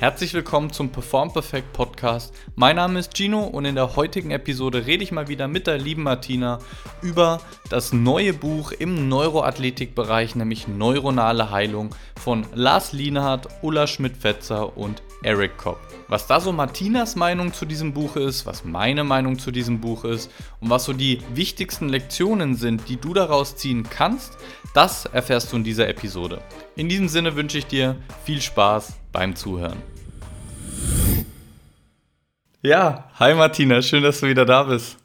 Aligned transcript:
Herzlich 0.00 0.32
willkommen 0.32 0.72
zum 0.72 0.90
Perform 0.90 1.32
Perfect 1.32 1.72
Podcast. 1.72 2.32
Mein 2.54 2.76
Name 2.76 3.00
ist 3.00 3.16
Gino 3.16 3.42
und 3.42 3.64
in 3.64 3.74
der 3.74 3.96
heutigen 3.96 4.30
Episode 4.30 4.86
rede 4.86 5.02
ich 5.02 5.10
mal 5.10 5.26
wieder 5.26 5.48
mit 5.48 5.66
der 5.66 5.76
lieben 5.76 6.04
Martina 6.04 6.60
über 7.02 7.40
das 7.68 7.92
neue 7.92 8.32
Buch 8.32 8.70
im 8.70 9.08
Neuroathletikbereich, 9.08 10.36
nämlich 10.36 10.68
Neuronale 10.68 11.50
Heilung 11.50 11.96
von 12.14 12.46
Lars 12.54 12.92
Lienhardt, 12.92 13.48
Ulla 13.60 13.88
Schmidt-Fetzer 13.88 14.76
und 14.76 15.02
Eric 15.24 15.56
Kopp. 15.56 15.80
Was 16.06 16.28
da 16.28 16.40
so 16.40 16.52
Martinas 16.52 17.16
Meinung 17.16 17.52
zu 17.52 17.66
diesem 17.66 17.92
Buch 17.92 18.14
ist, 18.14 18.46
was 18.46 18.64
meine 18.64 19.02
Meinung 19.02 19.36
zu 19.38 19.50
diesem 19.50 19.80
Buch 19.80 20.04
ist 20.04 20.30
und 20.60 20.70
was 20.70 20.84
so 20.84 20.92
die 20.92 21.20
wichtigsten 21.34 21.88
Lektionen 21.88 22.54
sind, 22.54 22.88
die 22.88 22.98
du 22.98 23.14
daraus 23.14 23.56
ziehen 23.56 23.82
kannst, 23.82 24.38
das 24.74 25.06
erfährst 25.06 25.52
du 25.52 25.56
in 25.56 25.64
dieser 25.64 25.88
Episode. 25.88 26.40
In 26.76 26.88
diesem 26.88 27.08
Sinne 27.08 27.34
wünsche 27.34 27.58
ich 27.58 27.66
dir 27.66 27.96
viel 28.24 28.40
Spaß 28.40 28.94
beim 29.12 29.34
Zuhören. 29.34 29.97
Ja, 32.62 33.08
hi 33.18 33.34
Martina, 33.34 33.80
schön, 33.82 34.02
dass 34.02 34.20
du 34.20 34.26
wieder 34.26 34.44
da 34.44 34.64
bist. 34.64 34.98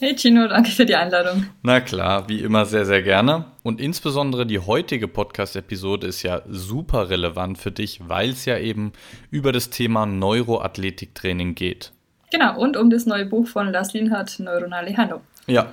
Hey 0.00 0.16
Gino, 0.16 0.48
danke 0.48 0.70
für 0.70 0.84
die 0.84 0.96
Einladung. 0.96 1.46
Na 1.62 1.80
klar, 1.80 2.28
wie 2.28 2.40
immer 2.40 2.66
sehr, 2.66 2.84
sehr 2.84 3.02
gerne. 3.02 3.44
Und 3.62 3.80
insbesondere 3.80 4.44
die 4.44 4.58
heutige 4.58 5.06
Podcast-Episode 5.06 6.06
ist 6.06 6.22
ja 6.22 6.42
super 6.48 7.10
relevant 7.10 7.58
für 7.58 7.70
dich, 7.70 8.00
weil 8.08 8.30
es 8.30 8.44
ja 8.44 8.58
eben 8.58 8.92
über 9.30 9.52
das 9.52 9.70
Thema 9.70 10.04
Neuroathletiktraining 10.04 11.54
geht. 11.54 11.92
Genau, 12.32 12.58
und 12.58 12.76
um 12.76 12.90
das 12.90 13.06
neue 13.06 13.26
Buch 13.26 13.46
von 13.46 13.70
Lars 13.70 13.92
Lienhardt, 13.92 14.40
Neuronale 14.40 14.96
Heilung. 14.96 15.20
Ja. 15.46 15.72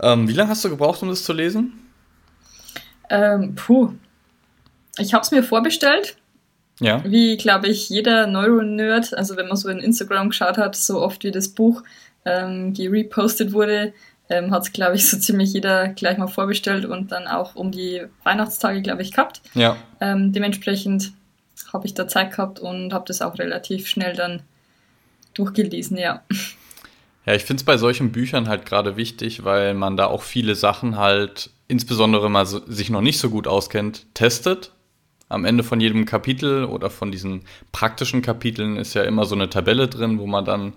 Ähm, 0.00 0.26
wie 0.26 0.32
lange 0.32 0.50
hast 0.50 0.64
du 0.64 0.70
gebraucht, 0.70 1.02
um 1.02 1.10
das 1.10 1.24
zu 1.24 1.32
lesen? 1.32 1.74
Ähm, 3.10 3.54
puh. 3.54 3.92
Ich 4.98 5.12
habe 5.12 5.22
es 5.22 5.30
mir 5.30 5.42
vorbestellt. 5.42 6.16
Ja. 6.80 7.02
Wie, 7.04 7.36
glaube 7.36 7.68
ich, 7.68 7.88
jeder 7.88 8.26
Neuro-Nerd, 8.26 9.14
also 9.14 9.36
wenn 9.36 9.48
man 9.48 9.56
so 9.56 9.68
in 9.68 9.78
Instagram 9.78 10.30
geschaut 10.30 10.58
hat, 10.58 10.76
so 10.76 11.00
oft 11.00 11.22
wie 11.24 11.30
das 11.30 11.48
Buch 11.48 11.82
ähm, 12.24 12.72
gerepostet 12.74 13.52
wurde, 13.52 13.92
ähm, 14.30 14.50
hat 14.50 14.62
es, 14.62 14.72
glaube 14.72 14.96
ich, 14.96 15.08
so 15.08 15.18
ziemlich 15.18 15.52
jeder 15.52 15.88
gleich 15.88 16.16
mal 16.16 16.28
vorbestellt 16.28 16.86
und 16.86 17.12
dann 17.12 17.26
auch 17.26 17.54
um 17.54 17.70
die 17.70 18.02
Weihnachtstage, 18.22 18.80
glaube 18.80 19.02
ich, 19.02 19.12
gehabt. 19.12 19.42
Ja. 19.54 19.76
Ähm, 20.00 20.32
dementsprechend 20.32 21.12
habe 21.72 21.86
ich 21.86 21.94
da 21.94 22.08
Zeit 22.08 22.32
gehabt 22.32 22.58
und 22.58 22.92
habe 22.92 23.04
das 23.06 23.22
auch 23.22 23.38
relativ 23.38 23.86
schnell 23.86 24.14
dann 24.14 24.42
durchgelesen, 25.34 25.96
ja. 25.96 26.22
Ja, 27.26 27.34
ich 27.34 27.44
finde 27.44 27.60
es 27.60 27.64
bei 27.64 27.76
solchen 27.76 28.12
Büchern 28.12 28.48
halt 28.48 28.64
gerade 28.66 28.96
wichtig, 28.96 29.44
weil 29.44 29.74
man 29.74 29.96
da 29.96 30.06
auch 30.06 30.22
viele 30.22 30.54
Sachen 30.54 30.96
halt, 30.96 31.50
insbesondere 31.68 32.24
wenn 32.24 32.32
man 32.32 32.46
sich 32.46 32.90
noch 32.90 33.02
nicht 33.02 33.18
so 33.18 33.30
gut 33.30 33.46
auskennt, 33.46 34.06
testet. 34.14 34.72
Am 35.30 35.46
Ende 35.46 35.62
von 35.64 35.80
jedem 35.80 36.04
Kapitel 36.04 36.64
oder 36.64 36.90
von 36.90 37.10
diesen 37.10 37.42
praktischen 37.72 38.20
Kapiteln 38.20 38.76
ist 38.76 38.94
ja 38.94 39.02
immer 39.02 39.24
so 39.24 39.34
eine 39.34 39.48
Tabelle 39.48 39.88
drin, 39.88 40.18
wo 40.18 40.26
man 40.26 40.44
dann 40.44 40.74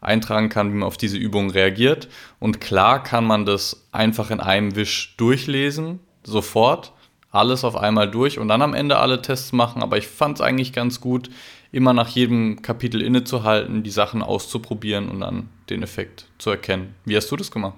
eintragen 0.00 0.48
kann, 0.48 0.72
wie 0.72 0.76
man 0.76 0.86
auf 0.86 0.96
diese 0.96 1.18
Übung 1.18 1.50
reagiert. 1.50 2.08
Und 2.38 2.60
klar 2.60 3.02
kann 3.02 3.24
man 3.24 3.44
das 3.44 3.88
einfach 3.92 4.30
in 4.30 4.40
einem 4.40 4.76
Wisch 4.76 5.14
durchlesen, 5.16 5.98
sofort, 6.22 6.92
alles 7.30 7.64
auf 7.64 7.76
einmal 7.76 8.10
durch 8.10 8.38
und 8.38 8.48
dann 8.48 8.62
am 8.62 8.74
Ende 8.74 8.98
alle 8.98 9.20
Tests 9.20 9.52
machen. 9.52 9.82
Aber 9.82 9.98
ich 9.98 10.06
fand 10.06 10.38
es 10.38 10.40
eigentlich 10.40 10.72
ganz 10.72 11.00
gut, 11.00 11.28
immer 11.72 11.92
nach 11.92 12.08
jedem 12.08 12.62
Kapitel 12.62 13.02
innezuhalten, 13.02 13.82
die 13.82 13.90
Sachen 13.90 14.22
auszuprobieren 14.22 15.08
und 15.08 15.20
dann 15.20 15.48
den 15.68 15.82
Effekt 15.82 16.26
zu 16.38 16.50
erkennen. 16.50 16.94
Wie 17.04 17.16
hast 17.16 17.30
du 17.30 17.36
das 17.36 17.50
gemacht? 17.50 17.74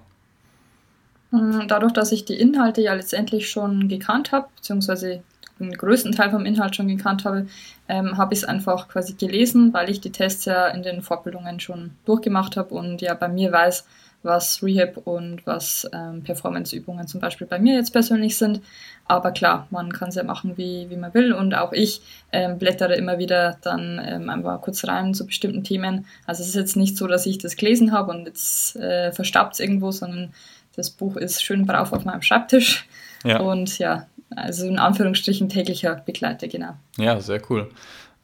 Hm, 1.30 1.66
dadurch, 1.68 1.92
dass 1.92 2.12
ich 2.12 2.24
die 2.24 2.38
Inhalte 2.38 2.80
ja 2.80 2.94
letztendlich 2.94 3.50
schon 3.50 3.88
gekannt 3.88 4.32
habe, 4.32 4.48
beziehungsweise 4.56 5.22
den 5.58 5.72
größten 5.72 6.12
Teil 6.12 6.30
vom 6.30 6.46
Inhalt 6.46 6.76
schon 6.76 6.88
gekannt 6.88 7.24
habe, 7.24 7.46
ähm, 7.88 8.16
habe 8.16 8.34
ich 8.34 8.40
es 8.40 8.44
einfach 8.44 8.88
quasi 8.88 9.14
gelesen, 9.14 9.72
weil 9.72 9.90
ich 9.90 10.00
die 10.00 10.12
Tests 10.12 10.44
ja 10.44 10.68
in 10.68 10.82
den 10.82 11.02
Fortbildungen 11.02 11.60
schon 11.60 11.92
durchgemacht 12.04 12.56
habe 12.56 12.74
und 12.74 13.00
ja 13.00 13.14
bei 13.14 13.28
mir 13.28 13.52
weiß, 13.52 13.84
was 14.22 14.62
Rehab 14.62 14.96
und 15.04 15.46
was 15.46 15.88
ähm, 15.92 16.22
Performance-Übungen 16.22 17.06
zum 17.06 17.20
Beispiel 17.20 17.46
bei 17.46 17.58
mir 17.58 17.74
jetzt 17.76 17.92
persönlich 17.92 18.36
sind. 18.36 18.60
Aber 19.06 19.30
klar, 19.30 19.68
man 19.70 19.92
kann 19.92 20.08
es 20.08 20.16
ja 20.16 20.24
machen, 20.24 20.56
wie, 20.56 20.90
wie 20.90 20.96
man 20.96 21.14
will. 21.14 21.32
Und 21.32 21.54
auch 21.54 21.72
ich 21.72 22.02
ähm, 22.32 22.58
blättere 22.58 22.96
immer 22.96 23.18
wieder 23.18 23.58
dann 23.62 24.00
ähm, 24.04 24.28
einfach 24.28 24.60
kurz 24.60 24.86
rein 24.86 25.14
zu 25.14 25.26
bestimmten 25.26 25.62
Themen. 25.62 26.06
Also 26.26 26.42
es 26.42 26.48
ist 26.48 26.56
jetzt 26.56 26.76
nicht 26.76 26.96
so, 26.96 27.06
dass 27.06 27.26
ich 27.26 27.38
das 27.38 27.56
gelesen 27.56 27.92
habe 27.92 28.10
und 28.10 28.26
jetzt 28.26 28.76
äh, 28.76 29.12
verstaubt 29.12 29.54
es 29.54 29.60
irgendwo, 29.60 29.92
sondern 29.92 30.32
das 30.74 30.90
Buch 30.90 31.16
ist 31.16 31.42
schön 31.42 31.66
brav 31.66 31.92
auf 31.92 32.04
meinem 32.04 32.22
Schreibtisch. 32.22 32.86
Ja. 33.24 33.40
Und 33.40 33.78
ja, 33.78 34.06
also 34.34 34.66
in 34.66 34.78
Anführungsstrichen 34.78 35.48
täglicher 35.48 35.96
Begleiter, 35.96 36.48
genau. 36.48 36.74
Ja, 36.96 37.20
sehr 37.20 37.40
cool. 37.50 37.70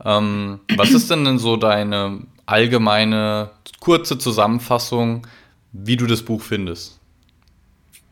Ähm, 0.05 0.61
was 0.77 0.91
ist 0.91 1.11
denn 1.11 1.25
denn 1.25 1.39
so 1.39 1.57
deine 1.57 2.21
allgemeine, 2.47 3.51
kurze 3.81 4.19
Zusammenfassung, 4.19 5.27
wie 5.73 5.97
du 5.97 6.07
das 6.07 6.23
Buch 6.23 6.43
findest? 6.43 7.01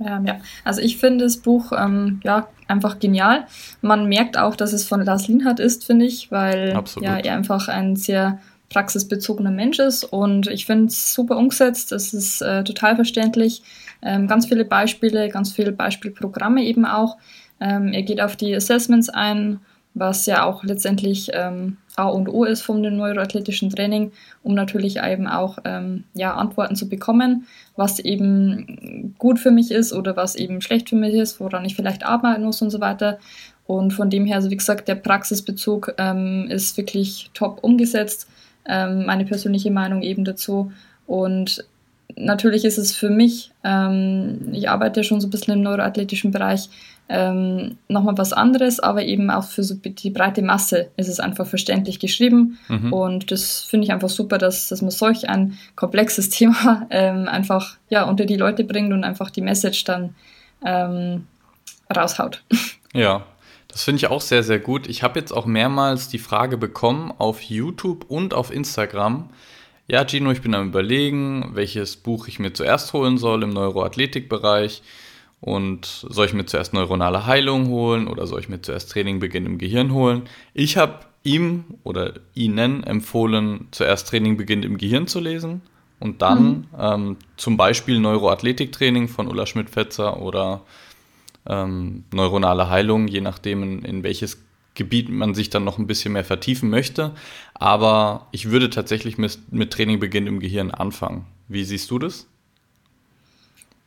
Ähm, 0.01 0.27
ja, 0.27 0.41
also 0.65 0.81
ich 0.81 0.97
finde 0.99 1.25
das 1.25 1.37
Buch 1.39 1.73
ähm, 1.77 2.21
ja 2.25 2.49
einfach 2.67 2.99
genial. 2.99 3.47
Man 3.83 4.09
merkt 4.09 4.39
auch, 4.39 4.57
dass 4.57 4.73
es 4.73 4.87
von 4.87 5.05
Lars 5.05 5.29
Linhardt 5.29 5.61
ist, 5.61 5.85
finde 5.85 6.07
ich, 6.07 6.31
weil 6.31 6.81
ja, 7.01 7.19
er 7.19 7.35
einfach 7.37 7.69
ein 7.69 7.97
sehr 7.97 8.41
praxisbezogener 8.71 9.51
Mensch 9.51 9.79
ist 9.79 10.05
und 10.05 10.47
ich 10.47 10.65
finde 10.65 10.87
es 10.87 11.13
super 11.13 11.37
umgesetzt. 11.37 11.93
Es 11.93 12.15
ist 12.15 12.41
äh, 12.41 12.65
total 12.65 12.97
verständlich. 12.97 13.63
Ähm, 14.01 14.27
ganz 14.27 14.47
viele 14.47 14.65
Beispiele, 14.65 15.29
ganz 15.29 15.53
viele 15.53 15.73
Beispielprogramme 15.73 16.65
eben 16.65 16.87
auch. 16.87 17.19
Ähm, 17.63 17.93
er 17.93 18.03
geht 18.03 18.21
auf 18.21 18.35
die 18.35 18.55
Assessments 18.55 19.09
ein, 19.09 19.61
was 19.95 20.27
ja 20.27 20.45
auch 20.45 20.65
letztendlich 20.65 21.31
ähm, 21.33 21.77
A 21.97 22.09
und 22.09 22.29
O 22.29 22.45
ist 22.45 22.63
vom 22.63 22.81
neuroathletischen 22.81 23.71
Training, 23.71 24.11
um 24.43 24.55
natürlich 24.55 24.99
eben 24.99 25.29
auch 25.29 25.59
ähm, 25.65 26.05
ja, 26.15 26.35
Antworten 26.35 26.75
zu 26.75 26.89
bekommen, 26.89 27.47
was 27.77 27.99
eben 28.01 29.15
gut 29.19 29.39
für 29.39 29.51
mich 29.51 29.71
ist 29.71 29.93
oder 29.93 30.17
was 30.17 30.35
eben 30.35 30.61
schlecht 30.61 30.89
für 30.89 30.97
mich 30.97 31.15
ist, 31.15 31.39
woran 31.41 31.65
ich 31.65 31.77
vielleicht 31.77 32.05
arbeiten 32.05 32.45
muss 32.45 32.63
und 32.63 32.71
so 32.71 32.81
weiter. 32.81 33.19
Und 33.67 33.93
von 33.93 34.11
dem 34.11 34.27
her, 34.27 34.37
also 34.37 34.51
wie 34.51 34.57
gesagt, 34.57 34.89
der 34.89 34.97
Praxisbezug 34.97 35.95
ähm, 35.99 36.49
ist 36.51 36.77
wirklich 36.77 37.31
top 37.35 37.63
umgesetzt. 37.63 38.29
Ähm, 38.67 39.07
meine 39.07 39.25
persönliche 39.25 39.71
Meinung 39.71 40.03
eben 40.03 40.25
dazu. 40.25 40.73
Und 41.07 41.65
natürlich 42.17 42.65
ist 42.65 42.79
es 42.79 42.93
für 42.93 43.11
mich, 43.11 43.51
ähm, 43.65 44.49
ich 44.53 44.69
arbeite 44.69 45.05
schon 45.05 45.21
so 45.21 45.27
ein 45.27 45.31
bisschen 45.31 45.55
im 45.55 45.63
neuroathletischen 45.63 46.31
Bereich, 46.31 46.69
ähm, 47.09 47.77
nochmal 47.89 48.17
was 48.17 48.33
anderes, 48.33 48.81
aber 48.81 49.05
eben 49.05 49.31
auch 49.31 49.45
für 49.45 49.63
so 49.63 49.75
die 49.75 50.11
breite 50.11 50.41
Masse 50.41 50.89
ist 50.97 51.09
es 51.09 51.21
einfach 51.21 51.47
verständlich 51.47 51.99
geschrieben. 51.99 52.59
Mhm. 52.69 52.93
Und 52.93 53.31
das 53.31 53.61
finde 53.61 53.85
ich 53.85 53.93
einfach 53.93 54.09
super, 54.09 54.39
dass, 54.39 54.69
dass 54.69 54.81
man 54.81 54.91
solch 54.91 55.29
ein 55.29 55.59
komplexes 55.77 56.29
Thema 56.31 56.87
ähm, 56.91 57.29
einfach 57.29 57.77
ja, 57.91 58.05
unter 58.05 58.25
die 58.25 58.37
Leute 58.37 58.65
bringt 58.65 58.93
und 58.93 59.05
einfach 59.05 59.31
die 59.31 59.43
Message 59.43 59.85
dann 59.85 60.15
ähm, 60.65 61.27
raushaut. 61.95 62.43
Ja, 62.95 63.25
das 63.69 63.85
finde 63.85 63.97
ich 63.97 64.09
auch 64.09 64.21
sehr, 64.21 64.43
sehr 64.43 64.59
gut. 64.59 64.87
Ich 64.87 65.03
habe 65.03 65.19
jetzt 65.19 65.33
auch 65.33 65.47
mehrmals 65.47 66.09
die 66.09 66.19
Frage 66.19 66.59
bekommen 66.59 67.11
auf 67.17 67.41
YouTube 67.41 68.05
und 68.07 68.35
auf 68.35 68.53
Instagram, 68.53 69.31
ja, 69.93 70.07
Gino, 70.07 70.31
ich 70.33 70.41
bin 70.41 70.55
am 70.55 70.69
Überlegen, 70.69 71.51
welches 71.53 71.97
Buch 71.97 72.27
ich 72.27 72.39
mir 72.39 72.55
zuerst 72.55 72.95
holen 72.95 73.19
soll 73.19 73.43
im 73.43 73.51
Neuroathletikbereich. 73.51 74.83
Und 75.43 76.07
soll 76.09 76.25
ich 76.25 76.33
mir 76.33 76.47
zuerst 76.47 76.73
neuronale 76.73 77.27
Heilung 77.27 77.69
holen 77.69 78.09
oder 78.09 78.27
soll 78.27 78.41
ich 78.41 78.49
mir 78.49 78.63
zuerst 78.63 78.91
Trainingbeginn 78.91 79.45
im 79.45 79.59
Gehirn 79.59 79.93
holen? 79.93 80.23
Ich 80.55 80.79
habe 80.79 81.01
ihm 81.25 81.65
oder 81.83 82.15
ihnen 82.33 82.85
empfohlen, 82.85 83.69
zuerst 83.71 84.09
Trainingbeginn 84.09 84.63
im 84.63 84.79
Gehirn 84.79 85.09
zu 85.09 85.21
lesen 85.21 85.61
und 86.01 86.23
dann 86.23 86.45
mhm. 86.45 86.67
ähm, 86.79 87.17
zum 87.37 87.59
Beispiel 87.59 88.01
Neuroathletiktraining 88.01 89.09
von 89.09 89.29
Ulla 89.29 89.45
Schmidt-Fetzer 89.45 90.23
oder 90.23 90.63
ähm, 91.47 92.05
neuronale 92.15 92.71
Heilung, 92.71 93.09
je 93.09 93.21
nachdem, 93.21 93.63
in, 93.63 93.85
in 93.85 94.03
welches 94.05 94.43
Gebiet 94.75 95.09
man 95.09 95.35
sich 95.35 95.51
dann 95.51 95.65
noch 95.65 95.79
ein 95.79 95.87
bisschen 95.87 96.13
mehr 96.13 96.25
vertiefen 96.25 96.71
möchte. 96.71 97.13
Aber 97.55 98.27
ich 98.33 98.51
würde 98.51 98.71
tatsächlich 98.71 99.19
mit, 99.19 99.39
mit 99.51 99.73
Trainingbeginn 99.73 100.27
im 100.27 100.41
Gehirn 100.41 100.71
anfangen. 100.71 101.27
Wie 101.49 101.65
siehst 101.65 101.91
du 101.91 101.99
das? 101.99 102.27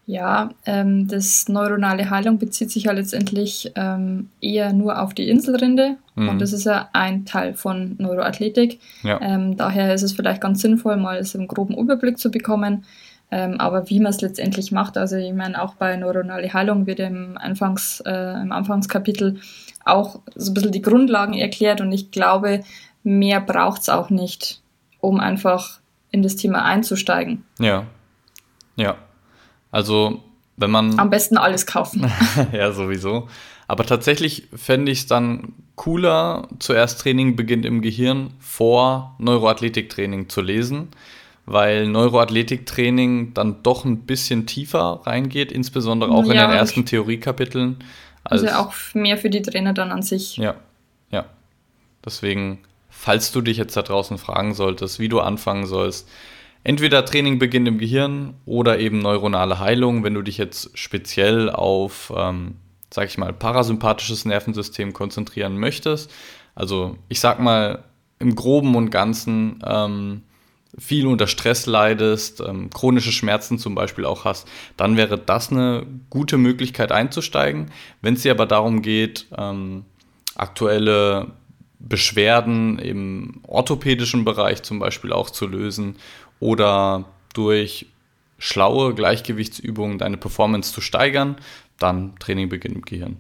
Ja, 0.08 0.52
ähm, 0.68 1.08
das 1.08 1.50
neuronale 1.50 2.12
Heilung 2.12 2.38
bezieht 2.38 2.70
sich 2.70 2.84
ja 2.84 2.92
letztendlich 2.92 3.72
ähm, 3.76 4.30
eher 4.40 4.72
nur 4.72 5.02
auf 5.02 5.16
die 5.16 5.28
Inselrinde 5.28 5.98
mhm. 6.14 6.30
und 6.30 6.40
das 6.42 6.54
ist 6.54 6.66
ja 6.66 6.90
ein 6.94 7.26
Teil 7.26 7.56
von 7.56 7.96
Neuroathletik. 7.98 8.80
Ja. 9.02 9.20
Ähm, 9.20 9.58
daher 9.58 9.96
ist 9.96 10.04
es 10.04 10.14
vielleicht 10.14 10.42
ganz 10.42 10.62
sinnvoll, 10.62 10.98
mal 10.98 11.24
so 11.24 11.40
einen 11.40 11.48
groben 11.48 11.76
Überblick 11.76 12.20
zu 12.20 12.30
bekommen. 12.30 12.86
Ähm, 13.36 13.60
aber 13.60 13.90
wie 13.90 14.00
man 14.00 14.12
es 14.12 14.22
letztendlich 14.22 14.72
macht, 14.72 14.98
also 14.98 15.18
ich 15.18 15.34
meine, 15.34 15.62
auch 15.62 15.76
bei 15.76 15.98
neuronale 15.98 16.54
Heilung 16.54 16.88
wird 16.88 17.02
im, 17.02 17.38
Anfangs, 17.38 18.02
äh, 18.06 18.42
im 18.42 18.54
Anfangskapitel 18.54 19.42
auch 19.84 20.22
so 20.36 20.52
ein 20.52 20.54
bisschen 20.54 20.72
die 20.72 20.82
Grundlagen 20.82 21.34
erklärt 21.34 21.82
und 21.82 21.92
ich 21.92 22.12
glaube, 22.12 22.64
mehr 23.04 23.42
braucht 23.42 23.82
es 23.82 23.90
auch 23.90 24.10
nicht, 24.10 24.62
um 25.02 25.20
einfach 25.20 25.82
in 26.12 26.24
das 26.24 26.38
Thema 26.38 26.64
einzusteigen. 26.64 27.44
Ja. 27.60 27.88
Ja. 28.78 28.96
Also, 29.70 30.24
wenn 30.56 30.72
man. 30.72 30.98
Am 30.98 31.10
besten 31.10 31.36
alles 31.36 31.66
kaufen. 31.66 32.10
ja, 32.54 32.72
sowieso. 32.72 33.28
Aber 33.68 33.86
tatsächlich 33.86 34.48
fände 34.56 34.94
ich 34.94 35.00
es 35.00 35.08
dann 35.08 35.52
cooler, 35.76 36.48
zuerst 36.60 37.02
Training 37.02 37.36
beginnt 37.36 37.66
im 37.66 37.81
Gehirn 37.81 38.31
vor 38.40 39.18
Neuroathletiktraining 39.20 40.30
zu 40.30 40.40
lesen, 40.40 40.88
weil 41.45 41.88
Neuroathletiktraining 41.88 43.33
dann 43.33 43.62
doch 43.63 43.86
ein 43.86 44.06
bisschen 44.06 44.45
tiefer 44.47 45.01
reingeht, 45.03 45.51
insbesondere 45.51 46.12
auch 46.12 46.25
ja, 46.25 46.44
in 46.44 46.50
den 46.50 46.57
ersten 46.57 46.86
Theoriekapiteln. 46.86 47.77
Also 48.24 48.47
auch 48.47 48.74
mehr 48.94 49.18
für 49.18 49.30
die 49.30 49.44
Trainer 49.44 49.74
dann 49.74 49.92
an 49.92 50.01
sich. 50.01 50.38
Ja, 50.38 50.56
ja. 51.12 51.25
Deswegen, 52.03 52.59
falls 52.89 53.31
du 53.31 53.42
dich 53.42 53.57
jetzt 53.57 53.77
da 53.77 53.83
draußen 53.83 54.18
fragen 54.18 54.56
solltest, 54.56 55.00
wie 55.00 55.09
du 55.09 55.19
anfangen 55.19 55.68
sollst, 55.68 56.09
entweder 56.63 57.06
Training 57.06 57.38
beginnt 57.38 57.68
im 57.68 57.77
Gehirn 57.77 58.33
oder 58.45 58.80
eben 58.80 59.00
neuronale 59.00 59.59
Heilung, 59.59 60.03
wenn 60.03 60.15
du 60.15 60.24
dich 60.24 60.38
jetzt 60.38 60.75
speziell 60.77 61.51
auf, 61.51 62.12
ähm, 62.18 62.56
sag 62.92 63.07
ich 63.07 63.19
mal, 63.19 63.33
parasympathisches 63.33 64.25
Nervensystem 64.25 64.94
konzentrieren 64.94 65.57
möchtest. 65.57 66.12
Also 66.56 66.97
ich 67.07 67.19
sag 67.19 67.39
mal, 67.39 67.83
im 68.18 68.33
groben 68.33 68.75
und 68.75 68.89
ganzen 68.89 69.62
ähm, 69.65 70.24
viel 70.77 71.07
unter 71.07 71.27
Stress 71.27 71.66
leidest, 71.66 72.42
ähm, 72.42 72.69
chronische 72.69 73.12
Schmerzen 73.12 73.57
zum 73.57 73.75
Beispiel 73.75 74.06
auch 74.06 74.25
hast, 74.25 74.48
dann 74.77 74.98
wäre 74.98 75.18
das 75.18 75.51
eine 75.51 75.86
gute 76.10 76.38
Möglichkeit 76.38 76.92
einzusteigen. 76.92 77.72
Wenn 78.01 78.16
es 78.16 78.24
dir 78.24 78.31
aber 78.31 78.45
darum 78.45 78.81
geht, 78.81 79.27
ähm, 79.38 79.86
aktuelle 80.36 81.31
Beschwerden 81.80 82.80
im 82.80 83.42
orthopädischen 83.44 84.25
Bereich 84.25 84.63
zum 84.63 84.80
Beispiel 84.80 85.13
auch 85.13 85.30
zu 85.30 85.48
lösen 85.48 85.98
oder 86.39 87.06
durch 87.33 87.88
schlaue 88.38 88.94
Gleichgewichtsübungen 88.94 89.98
deine 89.98 90.18
Performance 90.18 90.74
zu 90.74 90.81
steigern, 90.81 91.38
dann 91.80 92.18
Training 92.19 92.50
beginnt 92.50 92.75
im 92.75 92.81
Gehirn. 92.81 93.18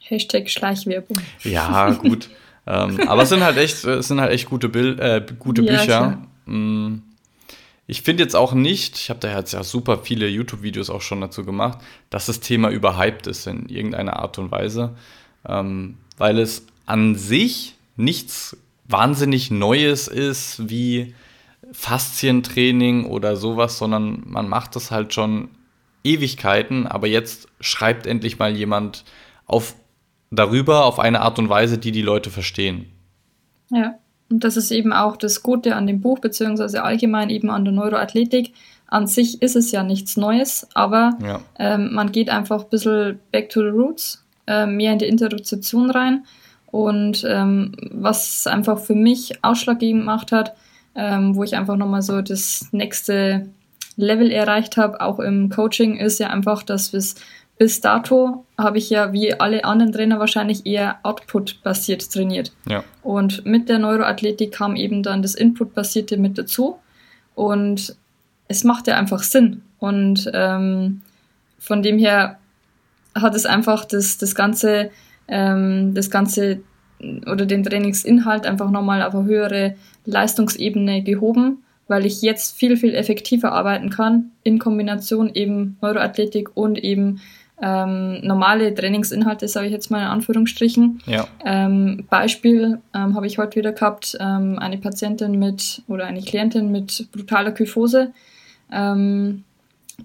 Hashtag 0.00 0.50
Schleichwerbung. 0.50 1.18
Ja, 1.42 1.90
gut. 1.90 2.28
ähm, 2.66 3.00
aber 3.08 3.22
es 3.22 3.28
sind 3.28 3.42
halt 3.42 3.56
echt, 3.56 3.84
es 3.84 4.08
sind 4.08 4.20
halt 4.20 4.32
echt 4.32 4.48
gute, 4.48 4.68
Bild, 4.68 5.00
äh, 5.00 5.24
gute 5.38 5.62
ja, 5.62 5.76
Bücher. 5.76 6.22
Mm. 6.46 7.02
Ich 7.88 8.02
finde 8.02 8.22
jetzt 8.22 8.36
auch 8.36 8.54
nicht, 8.54 8.96
ich 8.96 9.10
habe 9.10 9.20
da 9.20 9.36
jetzt 9.36 9.52
ja 9.52 9.64
super 9.64 9.98
viele 9.98 10.28
YouTube-Videos 10.28 10.88
auch 10.88 11.02
schon 11.02 11.20
dazu 11.20 11.44
gemacht, 11.44 11.78
dass 12.10 12.26
das 12.26 12.40
Thema 12.40 12.70
überhyped 12.70 13.26
ist 13.26 13.46
in 13.46 13.68
irgendeiner 13.68 14.20
Art 14.20 14.38
und 14.38 14.50
Weise, 14.50 14.96
ähm, 15.46 15.98
weil 16.16 16.38
es 16.38 16.66
an 16.86 17.16
sich 17.16 17.74
nichts 17.96 18.56
wahnsinnig 18.86 19.50
Neues 19.50 20.08
ist, 20.08 20.68
wie 20.70 21.14
Faszientraining 21.72 23.06
oder 23.06 23.36
sowas, 23.36 23.78
sondern 23.78 24.22
man 24.26 24.48
macht 24.48 24.76
das 24.76 24.90
halt 24.90 25.12
schon 25.12 25.48
Ewigkeiten, 26.04 26.86
aber 26.86 27.06
jetzt 27.06 27.48
schreibt 27.60 28.06
endlich 28.06 28.38
mal 28.38 28.54
jemand 28.56 29.04
auf, 29.46 29.74
darüber 30.32 30.86
auf 30.86 30.98
eine 30.98 31.20
Art 31.20 31.38
und 31.38 31.48
Weise, 31.48 31.78
die 31.78 31.92
die 31.92 32.02
Leute 32.02 32.30
verstehen. 32.30 32.86
Ja, 33.70 33.94
und 34.30 34.44
das 34.44 34.56
ist 34.56 34.70
eben 34.70 34.92
auch 34.92 35.16
das 35.16 35.42
Gute 35.42 35.76
an 35.76 35.86
dem 35.86 36.00
Buch, 36.00 36.18
beziehungsweise 36.18 36.82
allgemein 36.82 37.30
eben 37.30 37.50
an 37.50 37.64
der 37.64 37.72
Neuroathletik. 37.72 38.54
An 38.88 39.06
sich 39.06 39.40
ist 39.40 39.56
es 39.56 39.70
ja 39.72 39.82
nichts 39.82 40.16
Neues, 40.16 40.66
aber 40.74 41.16
ja. 41.22 41.40
ähm, 41.58 41.92
man 41.92 42.12
geht 42.12 42.30
einfach 42.30 42.64
ein 42.64 42.70
bisschen 42.70 43.20
back 43.30 43.50
to 43.50 43.60
the 43.60 43.68
roots, 43.68 44.24
äh, 44.46 44.66
mehr 44.66 44.92
in 44.92 44.98
die 44.98 45.06
Interozeption 45.06 45.90
rein. 45.90 46.24
Und 46.70 47.24
ähm, 47.28 47.72
was 47.90 48.46
einfach 48.46 48.78
für 48.78 48.94
mich 48.94 49.44
ausschlaggebend 49.44 50.02
gemacht 50.02 50.32
hat, 50.32 50.54
ähm, 50.94 51.36
wo 51.36 51.44
ich 51.44 51.54
einfach 51.56 51.76
nochmal 51.76 52.02
so 52.02 52.22
das 52.22 52.68
nächste 52.72 53.48
Level 53.96 54.30
erreicht 54.30 54.78
habe, 54.78 55.00
auch 55.02 55.20
im 55.20 55.50
Coaching, 55.50 55.98
ist 55.98 56.18
ja 56.18 56.28
einfach, 56.28 56.62
dass 56.62 56.90
bis, 56.90 57.16
bis 57.62 57.80
dato 57.80 58.44
habe 58.58 58.78
ich 58.78 58.90
ja 58.90 59.12
wie 59.12 59.34
alle 59.34 59.64
anderen 59.64 59.92
Trainer 59.92 60.18
wahrscheinlich 60.18 60.66
eher 60.66 60.98
Output-basiert 61.04 62.10
trainiert. 62.10 62.50
Ja. 62.68 62.82
Und 63.04 63.46
mit 63.46 63.68
der 63.68 63.78
Neuroathletik 63.78 64.50
kam 64.50 64.74
eben 64.74 65.04
dann 65.04 65.22
das 65.22 65.36
Input-basierte 65.36 66.16
mit 66.16 66.36
dazu. 66.36 66.80
Und 67.36 67.94
es 68.48 68.64
macht 68.64 68.88
ja 68.88 68.96
einfach 68.96 69.22
Sinn. 69.22 69.62
Und 69.78 70.28
ähm, 70.34 71.02
von 71.60 71.84
dem 71.84 72.00
her 72.00 72.40
hat 73.14 73.36
es 73.36 73.46
einfach 73.46 73.84
das, 73.84 74.18
das 74.18 74.34
ganze, 74.34 74.90
ähm, 75.28 75.94
das 75.94 76.10
ganze 76.10 76.62
oder 77.30 77.46
den 77.46 77.62
Trainingsinhalt 77.62 78.44
einfach 78.44 78.72
nochmal 78.72 79.02
auf 79.02 79.14
eine 79.14 79.24
höhere 79.24 79.76
Leistungsebene 80.04 81.04
gehoben, 81.04 81.62
weil 81.86 82.06
ich 82.06 82.22
jetzt 82.22 82.56
viel, 82.56 82.76
viel 82.76 82.96
effektiver 82.96 83.52
arbeiten 83.52 83.88
kann 83.88 84.32
in 84.42 84.58
Kombination 84.58 85.32
eben 85.32 85.76
Neuroathletik 85.80 86.56
und 86.56 86.82
eben 86.82 87.20
ähm, 87.62 88.18
normale 88.22 88.74
Trainingsinhalte, 88.74 89.46
sage 89.46 89.66
ich 89.66 89.72
jetzt 89.72 89.90
mal 89.90 90.00
in 90.00 90.08
Anführungsstrichen. 90.08 91.00
Ja. 91.06 91.28
Ähm, 91.44 92.04
Beispiel 92.10 92.80
ähm, 92.92 93.14
habe 93.14 93.28
ich 93.28 93.38
heute 93.38 93.56
wieder 93.56 93.70
gehabt, 93.72 94.16
ähm, 94.18 94.58
eine 94.58 94.78
Patientin 94.78 95.38
mit 95.38 95.82
oder 95.86 96.06
eine 96.06 96.22
Klientin 96.22 96.72
mit 96.72 97.06
brutaler 97.12 97.52
Kyphose, 97.52 98.12
ähm, 98.72 99.44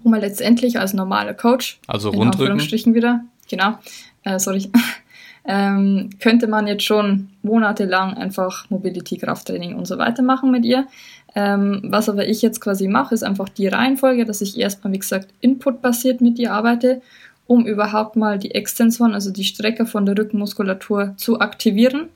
wo 0.04 0.08
man 0.08 0.20
letztendlich 0.20 0.78
als 0.78 0.94
normaler 0.94 1.34
Coach, 1.34 1.80
also 1.88 2.12
in 2.12 2.22
Anführungsstrichen 2.22 2.94
wieder, 2.94 3.24
genau, 3.50 3.76
äh, 4.22 4.38
sorry, 4.38 4.70
ähm, 5.44 6.10
könnte 6.20 6.46
man 6.46 6.68
jetzt 6.68 6.84
schon 6.84 7.30
monatelang 7.42 8.14
einfach 8.14 8.70
Mobility, 8.70 9.16
Krafttraining 9.16 9.74
und 9.74 9.86
so 9.86 9.98
weiter 9.98 10.22
machen 10.22 10.52
mit 10.52 10.64
ihr. 10.64 10.86
Ähm, 11.34 11.82
was 11.84 12.08
aber 12.08 12.26
ich 12.28 12.40
jetzt 12.40 12.60
quasi 12.60 12.86
mache, 12.86 13.14
ist 13.14 13.24
einfach 13.24 13.48
die 13.48 13.66
Reihenfolge, 13.66 14.24
dass 14.24 14.40
ich 14.40 14.58
erstmal, 14.58 14.92
wie 14.92 14.98
gesagt, 14.98 15.28
inputbasiert 15.40 16.20
mit 16.20 16.38
ihr 16.38 16.52
arbeite, 16.52 17.02
um 17.48 17.66
überhaupt 17.66 18.14
mal 18.14 18.38
die 18.38 18.54
Extensoren, 18.54 19.14
also 19.14 19.32
die 19.32 19.42
Strecke 19.42 19.86
von 19.86 20.06
der 20.06 20.16
Rückenmuskulatur 20.16 21.14
zu 21.16 21.40
aktivieren, 21.40 22.08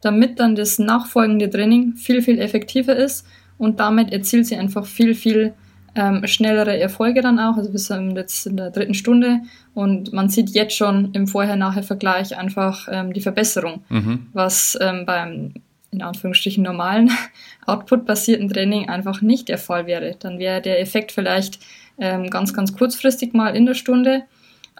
damit 0.00 0.40
dann 0.40 0.56
das 0.56 0.78
nachfolgende 0.78 1.50
Training 1.50 1.94
viel, 1.94 2.22
viel 2.22 2.40
effektiver 2.40 2.96
ist 2.96 3.26
und 3.58 3.78
damit 3.78 4.10
erzielt 4.10 4.46
sie 4.46 4.56
einfach 4.56 4.86
viel, 4.86 5.14
viel 5.14 5.52
ähm, 5.94 6.26
schnellere 6.26 6.80
Erfolge 6.80 7.20
dann 7.20 7.38
auch. 7.38 7.58
Also 7.58 7.72
wir 7.72 7.78
sind 7.78 8.16
jetzt 8.16 8.46
in 8.46 8.56
der 8.56 8.70
dritten 8.70 8.94
Stunde 8.94 9.40
und 9.74 10.14
man 10.14 10.30
sieht 10.30 10.50
jetzt 10.50 10.74
schon 10.74 11.12
im 11.12 11.26
Vorher-Nachher-Vergleich 11.26 12.38
einfach 12.38 12.88
ähm, 12.90 13.12
die 13.12 13.20
Verbesserung, 13.20 13.82
mhm. 13.90 14.28
was 14.32 14.78
ähm, 14.80 15.04
beim 15.04 15.52
in 15.90 16.02
Anführungsstrichen 16.02 16.64
normalen 16.64 17.10
Output-basierten 17.66 18.48
Training 18.48 18.88
einfach 18.88 19.20
nicht 19.20 19.50
der 19.50 19.58
Fall 19.58 19.86
wäre. 19.86 20.16
Dann 20.18 20.38
wäre 20.38 20.62
der 20.62 20.80
Effekt 20.80 21.12
vielleicht 21.12 21.58
ähm, 21.98 22.30
ganz, 22.30 22.54
ganz 22.54 22.74
kurzfristig 22.74 23.34
mal 23.34 23.54
in 23.54 23.66
der 23.66 23.74
Stunde, 23.74 24.22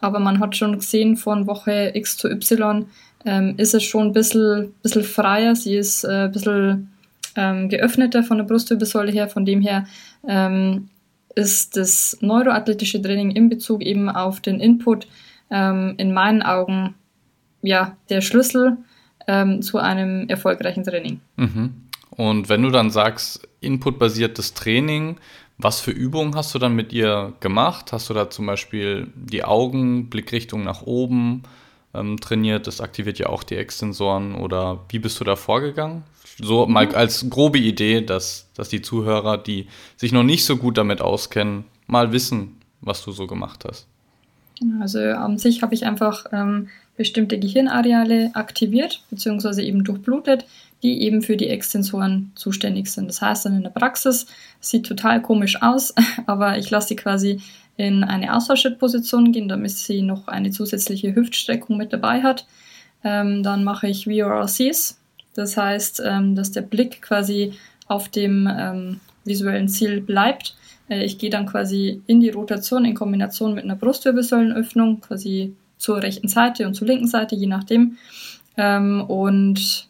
aber 0.00 0.18
man 0.18 0.40
hat 0.40 0.56
schon 0.56 0.76
gesehen, 0.76 1.16
von 1.16 1.46
Woche 1.46 1.92
X 1.94 2.16
zu 2.16 2.28
Y 2.28 2.86
ähm, 3.24 3.54
ist 3.56 3.74
es 3.74 3.84
schon 3.84 4.08
ein 4.08 4.12
bisschen, 4.12 4.74
bisschen 4.82 5.04
freier, 5.04 5.54
sie 5.54 5.76
ist 5.76 6.04
äh, 6.04 6.24
ein 6.24 6.32
bisschen 6.32 6.92
ähm, 7.36 7.68
geöffneter 7.68 8.22
von 8.22 8.38
der 8.38 8.44
Brustwirbelsäule 8.44 9.12
her, 9.12 9.28
von 9.28 9.44
dem 9.44 9.60
her 9.60 9.86
ähm, 10.26 10.88
ist 11.34 11.76
das 11.76 12.16
neuroathletische 12.20 13.00
Training 13.00 13.30
in 13.30 13.48
Bezug 13.48 13.82
eben 13.82 14.08
auf 14.08 14.40
den 14.40 14.60
Input 14.60 15.06
ähm, 15.50 15.94
in 15.96 16.12
meinen 16.12 16.42
Augen 16.42 16.94
ja 17.62 17.96
der 18.08 18.20
Schlüssel 18.20 18.78
ähm, 19.26 19.62
zu 19.62 19.78
einem 19.78 20.28
erfolgreichen 20.28 20.84
Training. 20.84 21.20
Mhm. 21.36 21.74
Und 22.10 22.48
wenn 22.48 22.62
du 22.62 22.70
dann 22.70 22.90
sagst, 22.90 23.48
inputbasiertes 23.60 24.54
Training, 24.54 25.16
was 25.62 25.80
für 25.80 25.90
Übungen 25.90 26.34
hast 26.36 26.54
du 26.54 26.58
dann 26.58 26.74
mit 26.74 26.92
ihr 26.92 27.32
gemacht? 27.40 27.92
Hast 27.92 28.10
du 28.10 28.14
da 28.14 28.30
zum 28.30 28.46
Beispiel 28.46 29.08
die 29.14 29.44
Augen, 29.44 30.10
Blickrichtung 30.10 30.64
nach 30.64 30.82
oben 30.82 31.42
ähm, 31.94 32.18
trainiert? 32.20 32.66
Das 32.66 32.80
aktiviert 32.80 33.18
ja 33.18 33.28
auch 33.28 33.42
die 33.42 33.56
Extensoren. 33.56 34.34
Oder 34.34 34.80
wie 34.88 34.98
bist 34.98 35.20
du 35.20 35.24
da 35.24 35.36
vorgegangen? 35.36 36.04
So 36.38 36.66
mal 36.66 36.86
mhm. 36.86 36.94
als 36.94 37.28
grobe 37.28 37.58
Idee, 37.58 38.00
dass, 38.00 38.48
dass 38.54 38.68
die 38.68 38.82
Zuhörer, 38.82 39.38
die 39.38 39.66
sich 39.96 40.12
noch 40.12 40.22
nicht 40.22 40.44
so 40.44 40.56
gut 40.56 40.78
damit 40.78 41.00
auskennen, 41.00 41.64
mal 41.86 42.12
wissen, 42.12 42.56
was 42.80 43.04
du 43.04 43.12
so 43.12 43.26
gemacht 43.26 43.64
hast. 43.68 43.86
Genau, 44.58 44.82
also 44.82 44.98
an 44.98 45.38
sich 45.38 45.62
habe 45.62 45.74
ich 45.74 45.86
einfach 45.86 46.26
ähm, 46.32 46.68
bestimmte 46.96 47.38
Gehirnareale 47.38 48.30
aktiviert 48.34 49.02
bzw. 49.10 49.62
eben 49.62 49.84
durchblutet, 49.84 50.44
die 50.82 51.02
eben 51.02 51.22
für 51.22 51.36
die 51.36 51.48
Extensoren 51.48 52.32
zuständig 52.34 52.88
sind. 52.88 53.08
Das 53.08 53.20
heißt 53.20 53.44
dann 53.44 53.56
in 53.56 53.62
der 53.62 53.70
Praxis, 53.70 54.26
sieht 54.60 54.86
total 54.86 55.20
komisch 55.20 55.60
aus, 55.62 55.94
aber 56.26 56.58
ich 56.58 56.70
lasse 56.70 56.88
sie 56.88 56.96
quasi 56.96 57.40
in 57.76 58.04
eine 58.04 58.34
Ausfallschrittposition 58.36 59.32
gehen, 59.32 59.48
damit 59.48 59.70
sie 59.70 60.02
noch 60.02 60.28
eine 60.28 60.50
zusätzliche 60.50 61.14
Hüftstreckung 61.14 61.76
mit 61.76 61.92
dabei 61.92 62.22
hat. 62.22 62.46
Ähm, 63.02 63.42
dann 63.42 63.64
mache 63.64 63.88
ich 63.88 64.04
VRLCs, 64.04 64.98
das 65.34 65.56
heißt, 65.56 66.02
ähm, 66.04 66.34
dass 66.34 66.52
der 66.52 66.62
Blick 66.62 67.00
quasi 67.00 67.54
auf 67.86 68.08
dem 68.08 68.48
ähm, 68.50 69.00
visuellen 69.24 69.68
Ziel 69.68 70.00
bleibt. 70.00 70.54
Äh, 70.88 71.04
ich 71.04 71.18
gehe 71.18 71.30
dann 71.30 71.46
quasi 71.46 72.02
in 72.06 72.20
die 72.20 72.30
Rotation 72.30 72.84
in 72.84 72.94
Kombination 72.94 73.54
mit 73.54 73.64
einer 73.64 73.76
Brustwirbelsäulenöffnung, 73.76 75.00
quasi 75.00 75.54
zur 75.78 76.02
rechten 76.02 76.28
Seite 76.28 76.66
und 76.66 76.74
zur 76.74 76.86
linken 76.86 77.06
Seite, 77.06 77.34
je 77.34 77.46
nachdem. 77.46 77.96
Ähm, 78.58 79.02
und 79.08 79.88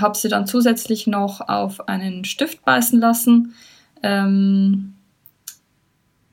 habe 0.00 0.16
sie 0.16 0.28
dann 0.28 0.46
zusätzlich 0.46 1.06
noch 1.06 1.40
auf 1.48 1.88
einen 1.88 2.24
Stift 2.24 2.64
beißen 2.64 3.00
lassen. 3.00 3.54
Ähm, 4.02 4.94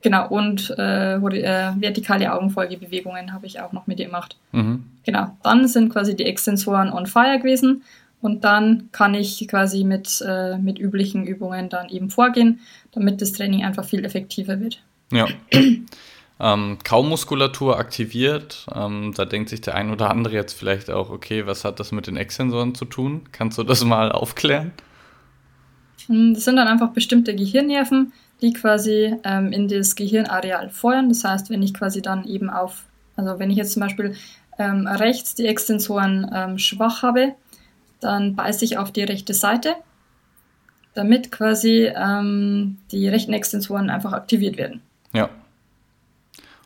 genau, 0.02 0.28
und 0.30 0.72
äh, 0.78 1.16
äh, 1.16 1.74
vertikale 1.80 2.34
Augenfolgebewegungen 2.34 3.34
habe 3.34 3.46
ich 3.46 3.60
auch 3.60 3.72
noch 3.72 3.88
mit 3.88 4.00
ihr 4.00 4.08
gemacht. 4.08 4.38
Mhm. 4.52 4.86
genau, 5.06 5.38
dann 5.44 5.68
sind 5.68 5.90
quasi 5.90 6.16
die 6.16 6.26
Extensoren 6.26 6.92
on 6.92 7.06
fire 7.06 7.38
gewesen 7.38 7.84
und 8.22 8.44
dann 8.44 8.90
kann 8.92 9.14
ich 9.14 9.48
quasi 9.48 9.84
mit, 9.84 10.24
äh, 10.26 10.58
mit 10.58 10.80
üblichen 10.80 11.26
Übungen 11.26 11.70
dann 11.70 11.90
eben 11.90 12.10
vorgehen, 12.10 12.60
damit 12.92 13.22
das 13.22 13.34
Training 13.34 13.64
einfach 13.64 13.86
viel 13.86 14.04
effektiver 14.04 14.60
wird. 14.60 14.82
Ja. 15.12 15.28
ähm, 16.40 16.78
Kaumuskulatur 16.84 17.78
aktiviert. 17.78 18.66
Ähm, 18.74 19.14
da 19.16 19.26
denkt 19.26 19.50
sich 19.50 19.62
der 19.62 19.76
ein 19.76 19.92
oder 19.92 20.10
andere 20.10 20.36
jetzt 20.36 20.54
vielleicht 20.54 20.90
auch, 20.90 21.10
okay, 21.10 21.46
was 21.46 21.66
hat 21.66 21.80
das 21.80 21.92
mit 21.92 22.08
den 22.08 22.18
Extensoren 22.18 22.76
zu 22.76 22.86
tun? 22.86 23.24
Kannst 23.32 23.58
du 23.58 23.64
das 23.64 23.84
mal 23.84 24.12
aufklären? 24.12 24.72
Hm, 26.08 26.34
das 26.34 26.46
sind 26.46 26.56
dann 26.56 26.68
einfach 26.68 26.92
bestimmte 26.92 27.36
Gehirnnerven, 27.36 28.14
die 28.42 28.54
quasi 28.54 29.16
ähm, 29.24 29.52
in 29.52 29.68
das 29.68 29.96
Gehirnareal 29.96 30.70
feuern. 30.70 31.10
Das 31.10 31.24
heißt, 31.24 31.50
wenn 31.50 31.62
ich 31.62 31.74
quasi 31.74 32.02
dann 32.02 32.26
eben 32.26 32.50
auf, 32.50 32.84
also 33.18 33.38
wenn 33.38 33.52
ich 33.52 33.58
jetzt 33.58 33.74
zum 33.74 33.82
Beispiel 33.82 34.16
ähm, 34.58 34.88
rechts 34.88 35.36
die 35.36 35.46
Extensoren 35.46 36.30
ähm, 36.34 36.58
schwach 36.58 37.04
habe, 37.04 37.34
dann 38.00 38.36
beiße 38.36 38.64
ich 38.64 38.78
auf 38.78 38.92
die 38.92 39.04
rechte 39.04 39.34
Seite, 39.34 39.76
damit 40.94 41.32
quasi 41.32 41.92
ähm, 41.94 42.78
die 42.92 43.10
rechten 43.10 43.34
Extensoren 43.34 43.90
einfach 43.90 44.14
aktiviert 44.14 44.58
werden. 44.58 44.82
Ja. 45.14 45.30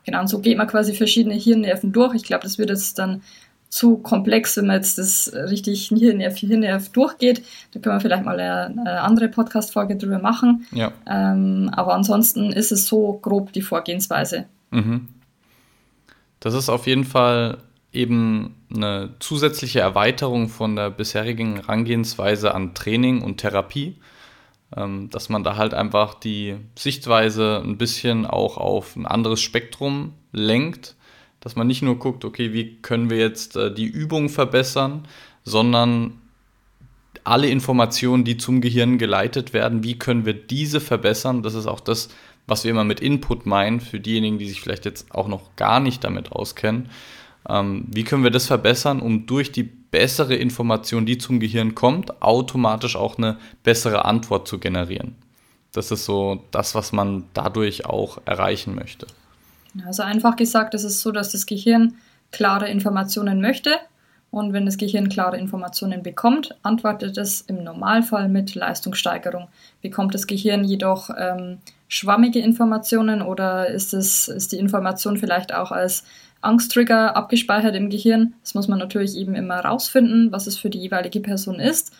Genau, 0.04 0.20
und 0.20 0.28
so 0.28 0.40
geht 0.40 0.58
man 0.58 0.66
quasi 0.66 0.94
verschiedene 0.94 1.34
Hirnnerven 1.34 1.92
durch. 1.92 2.14
Ich 2.14 2.24
glaube, 2.24 2.42
das 2.42 2.58
wird 2.58 2.70
jetzt 2.70 2.98
dann 2.98 3.22
zu 3.74 3.96
komplex, 3.98 4.56
wenn 4.56 4.66
man 4.66 4.76
jetzt 4.76 4.98
das 4.98 5.32
richtig 5.34 5.88
Hirnnerv 5.88 6.38
für 6.38 6.46
Hirnnerv 6.46 6.90
durchgeht. 6.90 7.42
Da 7.72 7.80
können 7.80 7.96
wir 7.96 8.00
vielleicht 8.00 8.24
mal 8.24 8.38
eine, 8.38 8.66
eine 8.66 9.00
andere 9.00 9.28
Podcast-Folge 9.28 9.96
drüber 9.96 10.20
machen. 10.20 10.66
Ja. 10.70 10.92
Ähm, 11.08 11.70
aber 11.72 11.94
ansonsten 11.94 12.52
ist 12.52 12.70
es 12.70 12.86
so 12.86 13.18
grob 13.20 13.52
die 13.52 13.62
Vorgehensweise. 13.62 14.44
Mhm. 14.70 15.08
Das 16.38 16.54
ist 16.54 16.68
auf 16.68 16.86
jeden 16.86 17.04
Fall 17.04 17.58
eben 17.90 18.54
eine 18.72 19.14
zusätzliche 19.18 19.80
Erweiterung 19.80 20.48
von 20.48 20.76
der 20.76 20.90
bisherigen 20.90 21.56
Herangehensweise 21.56 22.54
an 22.54 22.74
Training 22.74 23.22
und 23.22 23.38
Therapie, 23.38 23.96
dass 25.10 25.28
man 25.28 25.44
da 25.44 25.56
halt 25.56 25.72
einfach 25.72 26.14
die 26.14 26.56
Sichtweise 26.76 27.62
ein 27.64 27.78
bisschen 27.78 28.26
auch 28.26 28.56
auf 28.56 28.96
ein 28.96 29.06
anderes 29.06 29.40
Spektrum 29.40 30.14
lenkt, 30.32 30.96
dass 31.40 31.56
man 31.56 31.66
nicht 31.66 31.82
nur 31.82 31.98
guckt, 31.98 32.24
okay, 32.24 32.52
wie 32.52 32.76
können 32.80 33.10
wir 33.10 33.18
jetzt 33.18 33.54
äh, 33.56 33.72
die 33.72 33.84
Übung 33.84 34.28
verbessern, 34.30 35.06
sondern 35.44 36.14
alle 37.22 37.48
Informationen, 37.48 38.24
die 38.24 38.36
zum 38.36 38.60
Gehirn 38.60 38.98
geleitet 38.98 39.52
werden, 39.52 39.84
wie 39.84 39.98
können 39.98 40.26
wir 40.26 40.34
diese 40.34 40.80
verbessern? 40.80 41.42
Das 41.42 41.54
ist 41.54 41.66
auch 41.66 41.80
das, 41.80 42.08
was 42.46 42.64
wir 42.64 42.70
immer 42.70 42.84
mit 42.84 43.00
Input 43.00 43.46
meinen, 43.46 43.80
für 43.80 44.00
diejenigen, 44.00 44.38
die 44.38 44.48
sich 44.48 44.60
vielleicht 44.60 44.84
jetzt 44.86 45.14
auch 45.14 45.28
noch 45.28 45.54
gar 45.56 45.80
nicht 45.80 46.02
damit 46.02 46.32
auskennen. 46.32 46.90
Ähm, 47.48 47.86
wie 47.90 48.04
können 48.04 48.24
wir 48.24 48.30
das 48.30 48.46
verbessern, 48.46 49.00
um 49.00 49.26
durch 49.26 49.52
die 49.52 49.70
bessere 49.94 50.34
Information, 50.34 51.06
die 51.06 51.18
zum 51.18 51.38
Gehirn 51.38 51.76
kommt, 51.76 52.20
automatisch 52.20 52.96
auch 52.96 53.16
eine 53.16 53.36
bessere 53.62 54.04
Antwort 54.04 54.48
zu 54.48 54.58
generieren? 54.58 55.14
Das 55.70 55.92
ist 55.92 56.04
so 56.04 56.42
das, 56.50 56.74
was 56.74 56.90
man 56.90 57.26
dadurch 57.32 57.86
auch 57.86 58.18
erreichen 58.24 58.74
möchte. 58.74 59.06
Also 59.86 60.02
einfach 60.02 60.34
gesagt, 60.34 60.74
es 60.74 60.82
ist 60.82 61.00
so, 61.00 61.12
dass 61.12 61.30
das 61.30 61.46
Gehirn 61.46 61.94
klare 62.32 62.68
Informationen 62.68 63.40
möchte 63.40 63.70
und 64.32 64.52
wenn 64.52 64.66
das 64.66 64.78
Gehirn 64.78 65.08
klare 65.08 65.38
Informationen 65.38 66.02
bekommt, 66.02 66.56
antwortet 66.64 67.16
es 67.16 67.42
im 67.42 67.62
Normalfall 67.62 68.28
mit 68.28 68.56
Leistungssteigerung. 68.56 69.46
Bekommt 69.80 70.12
das 70.12 70.26
Gehirn 70.26 70.64
jedoch 70.64 71.08
ähm, 71.16 71.58
schwammige 71.86 72.40
Informationen 72.40 73.22
oder 73.22 73.68
ist, 73.68 73.94
es, 73.94 74.26
ist 74.26 74.50
die 74.50 74.58
Information 74.58 75.18
vielleicht 75.18 75.54
auch 75.54 75.70
als 75.70 76.02
Angsttrigger 76.44 77.16
abgespeichert 77.16 77.74
im 77.74 77.90
Gehirn. 77.90 78.34
Das 78.42 78.54
muss 78.54 78.68
man 78.68 78.78
natürlich 78.78 79.16
eben 79.16 79.34
immer 79.34 79.60
rausfinden, 79.60 80.32
was 80.32 80.46
es 80.46 80.58
für 80.58 80.70
die 80.70 80.78
jeweilige 80.80 81.20
Person 81.20 81.60
ist. 81.60 81.92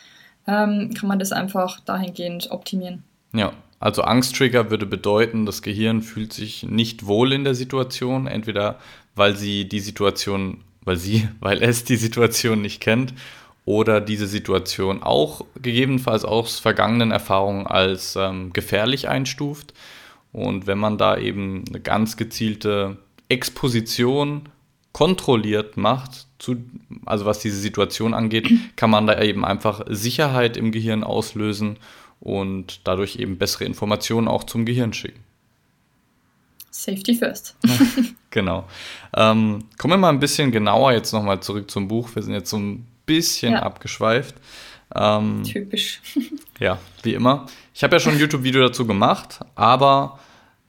Ähm, 0.47 0.93
kann 0.95 1.09
man 1.09 1.19
das 1.19 1.33
einfach 1.33 1.81
dahingehend 1.81 2.51
optimieren. 2.51 3.03
Ja, 3.33 3.53
also 3.81 4.03
Angsttrigger 4.03 4.71
würde 4.71 4.87
bedeuten, 4.87 5.47
das 5.47 5.63
Gehirn 5.63 6.03
fühlt 6.03 6.33
sich 6.33 6.63
nicht 6.63 7.07
wohl 7.07 7.33
in 7.33 7.45
der 7.45 7.55
Situation, 7.55 8.27
entweder 8.27 8.79
weil 9.15 9.37
sie 9.37 9.69
die 9.69 9.81
Situation, 9.81 10.63
weil 10.85 10.97
sie, 10.97 11.29
weil 11.41 11.63
es 11.63 11.85
die 11.85 11.97
Situation 11.97 12.63
nicht 12.63 12.81
kennt 12.81 13.15
oder 13.65 14.01
diese 14.01 14.27
Situation 14.27 15.03
auch 15.03 15.45
gegebenenfalls 15.61 16.25
aus 16.25 16.59
vergangenen 16.59 17.11
Erfahrungen 17.11 17.67
als 17.67 18.17
ähm, 18.17 18.53
gefährlich 18.53 19.09
einstuft. 19.09 19.73
Und 20.33 20.67
wenn 20.67 20.79
man 20.79 20.99
da 20.99 21.17
eben 21.17 21.65
eine 21.69 21.81
ganz 21.81 22.17
gezielte 22.17 22.99
Exposition 23.29 24.49
kontrolliert 24.93 25.77
macht, 25.77 26.27
zu, 26.39 26.57
also 27.05 27.25
was 27.25 27.41
diese 27.41 27.59
Situation 27.59 28.15
angeht, 28.15 28.49
kann 28.77 28.91
man 28.91 29.07
da 29.07 29.21
eben 29.21 29.45
einfach 29.45 29.85
Sicherheit 29.89 30.57
im 30.57 30.73
Gehirn 30.73 31.05
auslösen 31.05 31.79
und 32.21 32.81
dadurch 32.85 33.17
eben 33.17 33.37
bessere 33.37 33.65
Informationen 33.65 34.29
auch 34.29 34.45
zum 34.45 34.65
Gehirn 34.65 34.93
schicken. 34.93 35.21
Safety 36.71 37.15
first. 37.15 37.57
genau. 38.31 38.67
Ähm, 39.17 39.65
kommen 39.79 39.93
wir 39.93 39.99
mal 39.99 40.09
ein 40.09 40.21
bisschen 40.21 40.51
genauer 40.51 40.93
jetzt 40.93 41.13
nochmal 41.13 41.41
zurück 41.41 41.71
zum 41.71 41.87
Buch. 41.87 42.09
Wir 42.15 42.23
sind 42.23 42.35
jetzt 42.35 42.51
so 42.51 42.59
ein 42.59 42.87
bisschen 43.07 43.53
ja. 43.53 43.63
abgeschweift. 43.63 44.35
Ähm, 44.95 45.43
Typisch. 45.45 46.01
ja, 46.59 46.79
wie 47.03 47.15
immer. 47.15 47.47
Ich 47.75 47.83
habe 47.83 47.97
ja 47.97 48.01
schon 48.01 48.15
ein 48.15 48.19
YouTube-Video 48.19 48.63
dazu 48.63 48.87
gemacht, 48.87 49.41
aber 49.55 50.19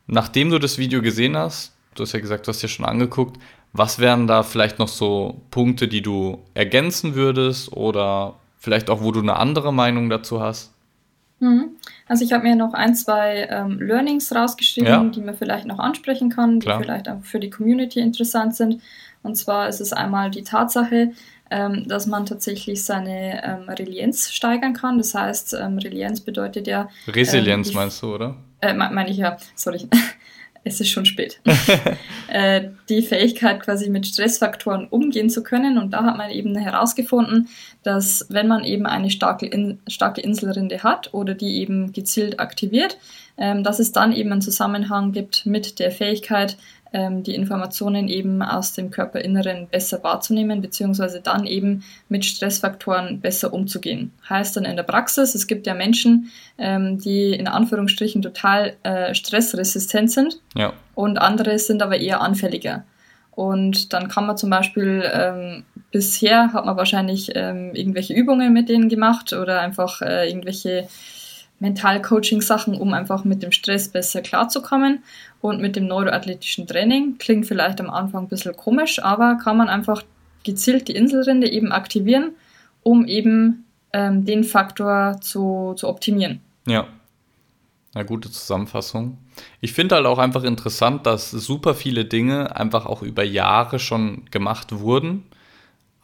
nachdem 0.07 0.49
du 0.49 0.59
das 0.59 0.77
Video 0.77 1.01
gesehen 1.01 1.37
hast, 1.37 1.74
du 1.95 2.03
hast 2.03 2.13
ja 2.13 2.19
gesagt, 2.19 2.47
du 2.47 2.49
hast 2.49 2.61
ja 2.61 2.67
schon 2.67 2.85
angeguckt. 2.85 3.41
Was 3.73 3.99
wären 3.99 4.27
da 4.27 4.43
vielleicht 4.43 4.79
noch 4.79 4.87
so 4.87 5.41
Punkte, 5.51 5.87
die 5.87 6.01
du 6.01 6.39
ergänzen 6.53 7.15
würdest 7.15 7.73
oder 7.73 8.35
vielleicht 8.57 8.89
auch, 8.89 9.01
wo 9.01 9.11
du 9.11 9.21
eine 9.21 9.35
andere 9.37 9.73
Meinung 9.73 10.09
dazu 10.09 10.41
hast? 10.41 10.71
Mhm. 11.39 11.71
Also 12.07 12.23
ich 12.23 12.33
habe 12.33 12.43
mir 12.43 12.55
noch 12.55 12.73
ein, 12.73 12.95
zwei 12.95 13.47
ähm, 13.49 13.79
Learnings 13.79 14.33
rausgeschrieben, 14.33 14.89
ja. 14.89 15.03
die 15.03 15.21
man 15.21 15.35
vielleicht 15.35 15.65
noch 15.65 15.79
ansprechen 15.79 16.29
kann, 16.29 16.59
die 16.59 16.67
Klar. 16.67 16.81
vielleicht 16.81 17.09
auch 17.09 17.23
für 17.23 17.39
die 17.39 17.49
Community 17.49 17.99
interessant 17.99 18.55
sind. 18.55 18.81
Und 19.23 19.35
zwar 19.35 19.67
ist 19.67 19.81
es 19.81 19.91
einmal 19.91 20.31
die 20.31 20.43
Tatsache, 20.43 21.11
ähm, 21.51 21.87
dass 21.87 22.07
man 22.07 22.25
tatsächlich 22.25 22.83
seine 22.83 23.43
ähm, 23.43 23.69
Resilienz 23.69 24.31
steigern 24.31 24.73
kann. 24.73 24.97
Das 24.97 25.13
heißt, 25.13 25.55
ähm, 25.59 25.77
Resilienz 25.77 26.21
bedeutet 26.21 26.67
ja. 26.67 26.89
Resilienz 27.07 27.69
ähm, 27.69 27.75
meinst 27.75 28.01
du, 28.01 28.15
oder? 28.15 28.35
Äh, 28.61 28.73
meine 28.73 29.09
ich 29.09 29.17
ja, 29.17 29.37
sorry. 29.55 29.87
Es 30.65 30.81
ist 30.81 30.89
schon 30.89 31.05
spät. 31.05 31.39
äh, 32.27 32.69
die 32.89 33.03
Fähigkeit, 33.03 33.61
quasi 33.61 33.89
mit 33.89 34.07
Stressfaktoren 34.07 34.87
umgehen 34.87 35.29
zu 35.29 35.43
können. 35.43 35.77
Und 35.77 35.91
da 35.91 36.03
hat 36.03 36.17
man 36.17 36.31
eben 36.31 36.57
herausgefunden, 36.57 37.47
dass 37.83 38.25
wenn 38.29 38.47
man 38.47 38.63
eben 38.63 38.87
eine 38.87 39.11
starke, 39.11 39.45
in, 39.45 39.79
starke 39.87 40.21
Inselrinde 40.21 40.81
hat 40.83 41.13
oder 41.13 41.35
die 41.35 41.61
eben 41.61 41.93
gezielt 41.93 42.39
aktiviert, 42.39 42.97
ähm, 43.37 43.63
dass 43.63 43.79
es 43.79 43.91
dann 43.91 44.11
eben 44.11 44.31
einen 44.31 44.41
Zusammenhang 44.41 45.11
gibt 45.11 45.45
mit 45.45 45.77
der 45.77 45.91
Fähigkeit, 45.91 46.57
ähm, 46.95 47.23
die 47.23 47.35
Informationen 47.35 48.07
eben 48.07 48.41
aus 48.41 48.71
dem 48.71 48.89
Körperinneren 48.89 49.67
besser 49.67 50.01
wahrzunehmen, 50.01 50.61
beziehungsweise 50.61 51.19
dann 51.19 51.45
eben 51.45 51.83
mit 52.07 52.23
Stressfaktoren 52.23 53.19
besser 53.19 53.53
umzugehen. 53.53 54.13
Heißt 54.29 54.55
dann 54.55 54.63
in 54.63 54.77
der 54.77 54.83
Praxis, 54.83 55.35
es 55.35 55.45
gibt 55.45 55.67
ja 55.67 55.73
Menschen, 55.73 56.31
ähm, 56.57 56.97
die 56.97 57.33
in 57.33 57.49
Anführungsstrichen 57.49 58.21
total 58.21 58.77
äh, 58.83 59.13
stressresistent 59.13 60.09
sind 60.09 60.39
ja. 60.55 60.71
und 60.93 61.17
andere 61.17 61.59
sind 61.59 61.83
aber 61.83 61.99
eher 61.99 62.21
anfälliger. 62.21 62.85
Und 63.31 63.91
dann 63.91 64.07
kann 64.07 64.25
man 64.25 64.37
zum 64.37 64.49
Beispiel, 64.49 65.03
ähm, 65.13 65.65
bisher 65.91 66.53
hat 66.53 66.65
man 66.65 66.77
wahrscheinlich 66.77 67.33
ähm, 67.35 67.75
irgendwelche 67.75 68.13
Übungen 68.13 68.53
mit 68.53 68.69
denen 68.69 68.87
gemacht 68.87 69.33
oder 69.33 69.59
einfach 69.59 70.01
äh, 70.01 70.29
irgendwelche 70.29 70.87
Mental-Coaching-Sachen, 71.59 72.75
um 72.75 72.93
einfach 72.93 73.23
mit 73.23 73.43
dem 73.43 73.51
Stress 73.51 73.87
besser 73.87 74.21
klarzukommen. 74.21 75.03
Und 75.41 75.61
mit 75.61 75.75
dem 75.75 75.87
neuroathletischen 75.87 76.67
Training 76.67 77.17
klingt 77.17 77.45
vielleicht 77.45 77.79
am 77.79 77.89
Anfang 77.89 78.25
ein 78.25 78.27
bisschen 78.29 78.55
komisch, 78.55 79.01
aber 79.01 79.37
kann 79.43 79.57
man 79.57 79.69
einfach 79.69 80.03
gezielt 80.43 80.87
die 80.87 80.95
Inselrinde 80.95 81.51
eben 81.51 81.71
aktivieren, 81.71 82.31
um 82.83 83.05
eben 83.05 83.65
ähm, 83.93 84.25
den 84.25 84.43
Faktor 84.43 85.19
zu, 85.21 85.73
zu 85.77 85.87
optimieren. 85.87 86.41
Ja. 86.67 86.87
Eine 87.93 88.05
gute 88.05 88.29
Zusammenfassung. 88.29 89.17
Ich 89.61 89.71
finde 89.71 89.95
halt 89.95 90.05
auch 90.05 90.17
einfach 90.17 90.43
interessant, 90.43 91.05
dass 91.05 91.31
super 91.31 91.73
viele 91.73 92.03
Dinge 92.03 92.53
einfach 92.53 92.85
auch 92.85 93.01
über 93.01 93.23
Jahre 93.23 93.79
schon 93.79 94.25
gemacht 94.31 94.73
wurden 94.73 95.23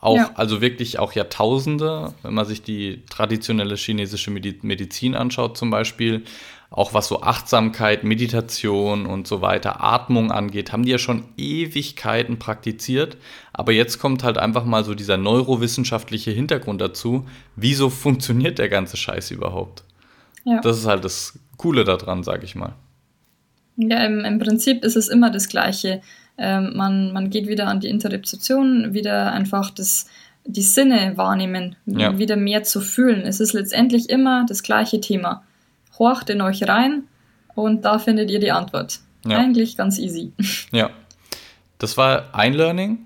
auch, 0.01 0.17
ja. 0.17 0.31
also 0.33 0.61
wirklich 0.61 0.97
auch 0.97 1.13
Jahrtausende, 1.13 2.13
wenn 2.23 2.33
man 2.33 2.45
sich 2.45 2.63
die 2.63 3.03
traditionelle 3.09 3.75
chinesische 3.75 4.31
Medizin 4.31 5.15
anschaut, 5.15 5.57
zum 5.57 5.69
Beispiel, 5.69 6.23
auch 6.71 6.93
was 6.93 7.07
so 7.07 7.21
Achtsamkeit, 7.21 8.03
Meditation 8.03 9.05
und 9.05 9.27
so 9.27 9.41
weiter, 9.41 9.83
Atmung 9.83 10.31
angeht, 10.31 10.71
haben 10.71 10.83
die 10.83 10.91
ja 10.91 10.97
schon 10.97 11.25
Ewigkeiten 11.37 12.39
praktiziert. 12.39 13.17
Aber 13.53 13.73
jetzt 13.73 13.99
kommt 13.99 14.23
halt 14.23 14.37
einfach 14.37 14.65
mal 14.65 14.83
so 14.83 14.95
dieser 14.95 15.17
neurowissenschaftliche 15.17 16.31
Hintergrund 16.31 16.81
dazu. 16.81 17.27
Wieso 17.55 17.89
funktioniert 17.89 18.57
der 18.57 18.69
ganze 18.69 18.97
Scheiß 18.97 19.31
überhaupt? 19.31 19.83
Ja. 20.45 20.61
Das 20.61 20.77
ist 20.77 20.87
halt 20.87 21.03
das 21.03 21.37
Coole 21.57 21.83
daran, 21.83 22.23
sag 22.23 22.43
ich 22.43 22.55
mal. 22.55 22.73
Ja, 23.75 24.03
im, 24.05 24.25
im 24.25 24.39
Prinzip 24.39 24.83
ist 24.83 24.95
es 24.95 25.09
immer 25.09 25.29
das 25.29 25.47
Gleiche 25.49 26.01
Ähm, 26.43 26.75
man, 26.75 27.13
man 27.13 27.29
geht 27.29 27.47
wieder 27.47 27.67
an 27.67 27.79
die 27.79 27.87
Interreption, 27.87 28.95
wieder 28.95 29.31
einfach 29.31 29.69
das, 29.69 30.07
die 30.43 30.63
Sinne 30.63 31.13
wahrnehmen, 31.15 31.75
ja. 31.85 32.17
wieder 32.17 32.35
mehr 32.35 32.63
zu 32.63 32.81
fühlen. 32.81 33.21
Es 33.21 33.39
ist 33.39 33.53
letztendlich 33.53 34.09
immer 34.09 34.43
das 34.47 34.63
gleiche 34.63 34.99
Thema. 34.99 35.43
Horcht 35.99 36.31
in 36.31 36.41
euch 36.41 36.67
rein 36.67 37.03
und 37.53 37.85
da 37.85 37.99
findet 37.99 38.31
ihr 38.31 38.39
die 38.39 38.51
Antwort. 38.51 39.01
Ja. 39.23 39.37
Eigentlich 39.37 39.77
ganz 39.77 39.99
easy. 39.99 40.33
Ja. 40.71 40.89
Das 41.77 41.97
war 41.97 42.33
ein 42.33 42.53
Learning. 42.53 42.99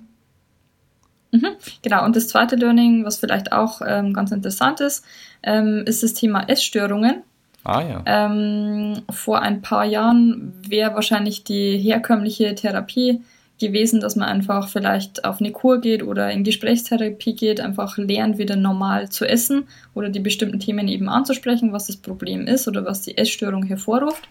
Mhm, 1.31 1.55
genau, 1.81 2.03
und 2.05 2.15
das 2.15 2.27
zweite 2.27 2.55
Learning, 2.55 3.05
was 3.05 3.17
vielleicht 3.17 3.51
auch 3.51 3.81
ähm, 3.85 4.13
ganz 4.13 4.31
interessant 4.31 4.79
ist, 4.81 5.05
ähm, 5.43 5.83
ist 5.85 6.03
das 6.03 6.13
Thema 6.13 6.47
Essstörungen. 6.47 7.23
Ah 7.65 7.81
ja. 7.81 8.03
Ähm, 8.05 9.01
vor 9.09 9.41
ein 9.41 9.61
paar 9.61 9.85
Jahren 9.85 10.53
wäre 10.67 10.93
wahrscheinlich 10.93 11.43
die 11.43 11.77
herkömmliche 11.79 12.53
Therapie 12.53 13.21
gewesen, 13.59 13.99
dass 13.99 14.15
man 14.15 14.29
einfach 14.29 14.69
vielleicht 14.69 15.25
auf 15.25 15.39
eine 15.39 15.51
Kur 15.51 15.81
geht 15.81 16.03
oder 16.03 16.29
in 16.29 16.43
Gesprächstherapie 16.43 17.35
geht, 17.35 17.59
einfach 17.59 17.97
lernt, 17.97 18.37
wieder 18.37 18.55
normal 18.55 19.09
zu 19.09 19.25
essen 19.25 19.63
oder 19.95 20.09
die 20.09 20.19
bestimmten 20.19 20.59
Themen 20.59 20.87
eben 20.87 21.09
anzusprechen, 21.09 21.73
was 21.73 21.87
das 21.87 21.97
Problem 21.97 22.45
ist 22.45 22.67
oder 22.67 22.85
was 22.85 23.01
die 23.01 23.17
Essstörung 23.17 23.63
hervorruft. 23.63 24.29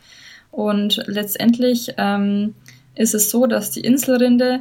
Und 0.53 1.03
letztendlich 1.07 1.95
ähm, 1.97 2.55
ist 2.95 3.15
es 3.15 3.31
so, 3.31 3.47
dass 3.47 3.73
die 3.73 3.81
Inselrinde 3.81 4.61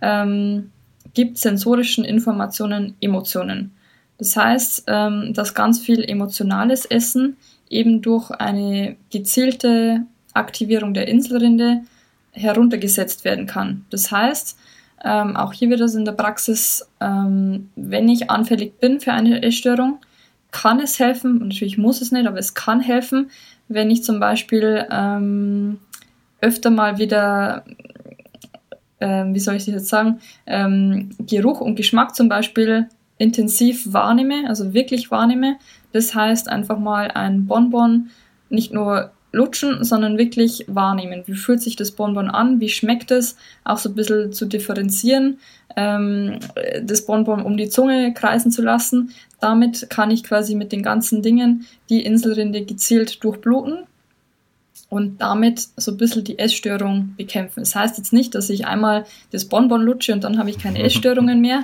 ähm, 0.00 0.70
gibt 1.12 1.36
sensorischen 1.36 2.04
Informationen 2.04 2.94
Emotionen. 3.00 3.72
Das 4.16 4.36
heißt, 4.36 4.84
ähm, 4.86 5.34
dass 5.34 5.54
ganz 5.54 5.80
viel 5.80 6.02
emotionales 6.02 6.86
Essen 6.86 7.36
eben 7.70 8.02
durch 8.02 8.30
eine 8.30 8.96
gezielte 9.10 10.02
Aktivierung 10.32 10.94
der 10.94 11.08
Inselrinde 11.08 11.82
heruntergesetzt 12.32 13.24
werden 13.24 13.46
kann. 13.46 13.84
Das 13.90 14.10
heißt, 14.10 14.58
ähm, 15.04 15.36
auch 15.36 15.52
hier 15.52 15.70
wieder 15.70 15.86
in 15.92 16.04
der 16.04 16.12
Praxis, 16.12 16.88
ähm, 17.00 17.70
wenn 17.76 18.08
ich 18.08 18.30
anfällig 18.30 18.78
bin 18.80 19.00
für 19.00 19.12
eine 19.12 19.42
Essstörung, 19.42 19.98
kann 20.50 20.80
es 20.80 20.98
helfen, 20.98 21.42
und 21.42 21.48
natürlich 21.48 21.78
muss 21.78 22.00
es 22.00 22.12
nicht, 22.12 22.26
aber 22.26 22.38
es 22.38 22.54
kann 22.54 22.80
helfen, 22.80 23.30
wenn 23.68 23.90
ich 23.90 24.04
zum 24.04 24.20
Beispiel 24.20 24.86
ähm, 24.90 25.78
öfter 26.40 26.70
mal 26.70 26.98
wieder, 26.98 27.64
äh, 28.98 29.24
wie 29.26 29.40
soll 29.40 29.56
ich 29.56 29.64
das 29.64 29.74
jetzt 29.74 29.88
sagen, 29.88 30.20
ähm, 30.46 31.10
Geruch 31.18 31.60
und 31.60 31.76
Geschmack 31.76 32.14
zum 32.14 32.28
Beispiel 32.28 32.88
intensiv 33.18 33.92
wahrnehme, 33.92 34.48
also 34.48 34.74
wirklich 34.74 35.10
wahrnehme. 35.10 35.56
Das 35.94 36.12
heißt 36.12 36.48
einfach 36.48 36.78
mal 36.78 37.12
ein 37.12 37.46
Bonbon 37.46 38.10
nicht 38.50 38.72
nur 38.72 39.12
lutschen, 39.30 39.84
sondern 39.84 40.18
wirklich 40.18 40.64
wahrnehmen. 40.66 41.22
Wie 41.26 41.34
fühlt 41.34 41.62
sich 41.62 41.76
das 41.76 41.92
Bonbon 41.92 42.28
an? 42.28 42.60
Wie 42.60 42.68
schmeckt 42.68 43.12
es? 43.12 43.36
Auch 43.62 43.78
so 43.78 43.90
ein 43.90 43.94
bisschen 43.94 44.32
zu 44.32 44.46
differenzieren, 44.46 45.38
ähm, 45.76 46.40
das 46.82 47.06
Bonbon 47.06 47.42
um 47.42 47.56
die 47.56 47.68
Zunge 47.68 48.12
kreisen 48.12 48.50
zu 48.50 48.62
lassen. 48.62 49.10
Damit 49.40 49.88
kann 49.88 50.10
ich 50.10 50.24
quasi 50.24 50.56
mit 50.56 50.72
den 50.72 50.82
ganzen 50.82 51.22
Dingen 51.22 51.64
die 51.88 52.04
Inselrinde 52.04 52.64
gezielt 52.64 53.22
durchbluten 53.22 53.84
und 54.88 55.20
damit 55.20 55.68
so 55.76 55.92
ein 55.92 55.96
bisschen 55.96 56.24
die 56.24 56.40
Essstörung 56.40 57.14
bekämpfen. 57.16 57.60
Das 57.60 57.76
heißt 57.76 57.98
jetzt 57.98 58.12
nicht, 58.12 58.34
dass 58.34 58.50
ich 58.50 58.66
einmal 58.66 59.04
das 59.30 59.44
Bonbon 59.44 59.82
lutsche 59.82 60.12
und 60.12 60.24
dann 60.24 60.38
habe 60.38 60.50
ich 60.50 60.58
keine 60.58 60.82
Essstörungen 60.82 61.40
mehr, 61.40 61.62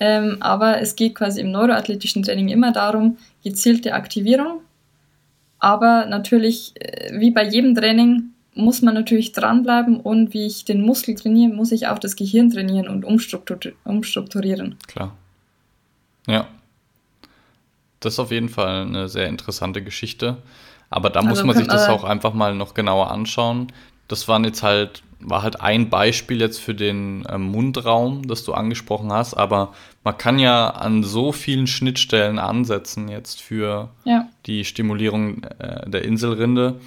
ähm, 0.00 0.38
aber 0.40 0.80
es 0.80 0.96
geht 0.96 1.14
quasi 1.14 1.42
im 1.42 1.50
neuroathletischen 1.50 2.22
Training 2.22 2.48
immer 2.48 2.72
darum, 2.72 3.18
gezielte 3.44 3.92
Aktivierung. 3.92 4.60
Aber 5.58 6.06
natürlich, 6.06 6.72
äh, 6.76 7.20
wie 7.20 7.30
bei 7.30 7.44
jedem 7.44 7.74
Training, 7.74 8.30
muss 8.54 8.82
man 8.82 8.94
natürlich 8.94 9.32
dranbleiben 9.32 10.00
und 10.00 10.32
wie 10.34 10.46
ich 10.46 10.64
den 10.64 10.82
Muskel 10.82 11.14
trainiere, 11.14 11.52
muss 11.52 11.70
ich 11.70 11.86
auch 11.86 11.98
das 11.98 12.16
Gehirn 12.16 12.50
trainieren 12.50 12.88
und 12.88 13.04
umstrukturieren. 13.04 14.76
Klar. 14.88 15.16
Ja. 16.26 16.48
Das 18.00 18.14
ist 18.14 18.18
auf 18.18 18.30
jeden 18.30 18.48
Fall 18.48 18.86
eine 18.86 19.08
sehr 19.08 19.28
interessante 19.28 19.82
Geschichte. 19.82 20.38
Aber 20.88 21.10
da 21.10 21.20
also 21.20 21.28
muss 21.28 21.44
man 21.44 21.56
sich 21.56 21.68
das 21.68 21.88
auch 21.88 22.02
einfach 22.04 22.32
mal 22.32 22.54
noch 22.54 22.74
genauer 22.74 23.10
anschauen. 23.10 23.70
Das 24.08 24.26
waren 24.26 24.44
jetzt 24.44 24.62
halt 24.62 25.02
war 25.20 25.42
halt 25.42 25.60
ein 25.60 25.90
Beispiel 25.90 26.40
jetzt 26.40 26.58
für 26.58 26.74
den 26.74 27.24
äh, 27.26 27.38
Mundraum, 27.38 28.26
das 28.26 28.44
du 28.44 28.54
angesprochen 28.54 29.12
hast, 29.12 29.34
aber 29.34 29.72
man 30.02 30.16
kann 30.16 30.38
ja 30.38 30.70
an 30.70 31.02
so 31.02 31.32
vielen 31.32 31.66
Schnittstellen 31.66 32.38
ansetzen 32.38 33.08
jetzt 33.08 33.40
für 33.40 33.90
ja. 34.04 34.28
die 34.46 34.64
Stimulierung 34.64 35.44
äh, 35.58 35.88
der 35.88 36.04
Inselrinde. 36.04 36.80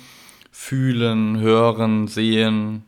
Fühlen, 0.56 1.40
hören, 1.40 2.08
sehen, 2.08 2.84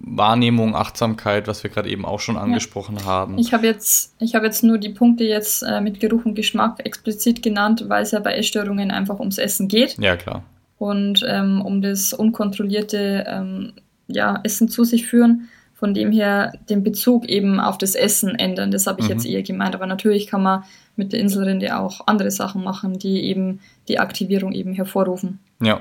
Wahrnehmung, 0.00 0.74
Achtsamkeit, 0.74 1.46
was 1.46 1.62
wir 1.62 1.70
gerade 1.70 1.88
eben 1.88 2.04
auch 2.04 2.20
schon 2.20 2.36
angesprochen 2.36 2.96
ja. 3.00 3.04
haben. 3.04 3.38
Ich 3.38 3.52
habe 3.52 3.66
jetzt, 3.66 4.14
hab 4.20 4.42
jetzt 4.42 4.64
nur 4.64 4.78
die 4.78 4.88
Punkte 4.88 5.24
jetzt 5.24 5.62
äh, 5.62 5.80
mit 5.80 6.00
Geruch 6.00 6.24
und 6.24 6.34
Geschmack 6.34 6.84
explizit 6.84 7.42
genannt, 7.42 7.84
weil 7.88 8.02
es 8.02 8.10
ja 8.10 8.20
bei 8.20 8.34
Essstörungen 8.34 8.90
einfach 8.90 9.18
ums 9.18 9.38
Essen 9.38 9.68
geht. 9.68 9.98
Ja, 9.98 10.16
klar. 10.16 10.42
Und 10.78 11.24
ähm, 11.28 11.60
um 11.60 11.82
das 11.82 12.14
unkontrollierte 12.14 13.24
ähm, 13.28 13.72
ja, 14.12 14.40
Essen 14.44 14.68
zu 14.68 14.84
sich 14.84 15.06
führen. 15.06 15.48
Von 15.74 15.94
dem 15.94 16.12
her 16.12 16.52
den 16.68 16.82
Bezug 16.82 17.26
eben 17.26 17.58
auf 17.58 17.78
das 17.78 17.94
Essen 17.94 18.34
ändern. 18.34 18.70
Das 18.70 18.86
habe 18.86 19.00
ich 19.00 19.06
mhm. 19.06 19.12
jetzt 19.12 19.24
eher 19.24 19.42
gemeint. 19.42 19.74
Aber 19.74 19.86
natürlich 19.86 20.26
kann 20.26 20.42
man 20.42 20.64
mit 20.96 21.12
der 21.12 21.20
Inselrinde 21.20 21.78
auch 21.78 22.06
andere 22.06 22.30
Sachen 22.30 22.62
machen, 22.62 22.98
die 22.98 23.22
eben 23.24 23.60
die 23.88 23.98
Aktivierung 23.98 24.52
eben 24.52 24.74
hervorrufen. 24.74 25.38
Ja, 25.62 25.80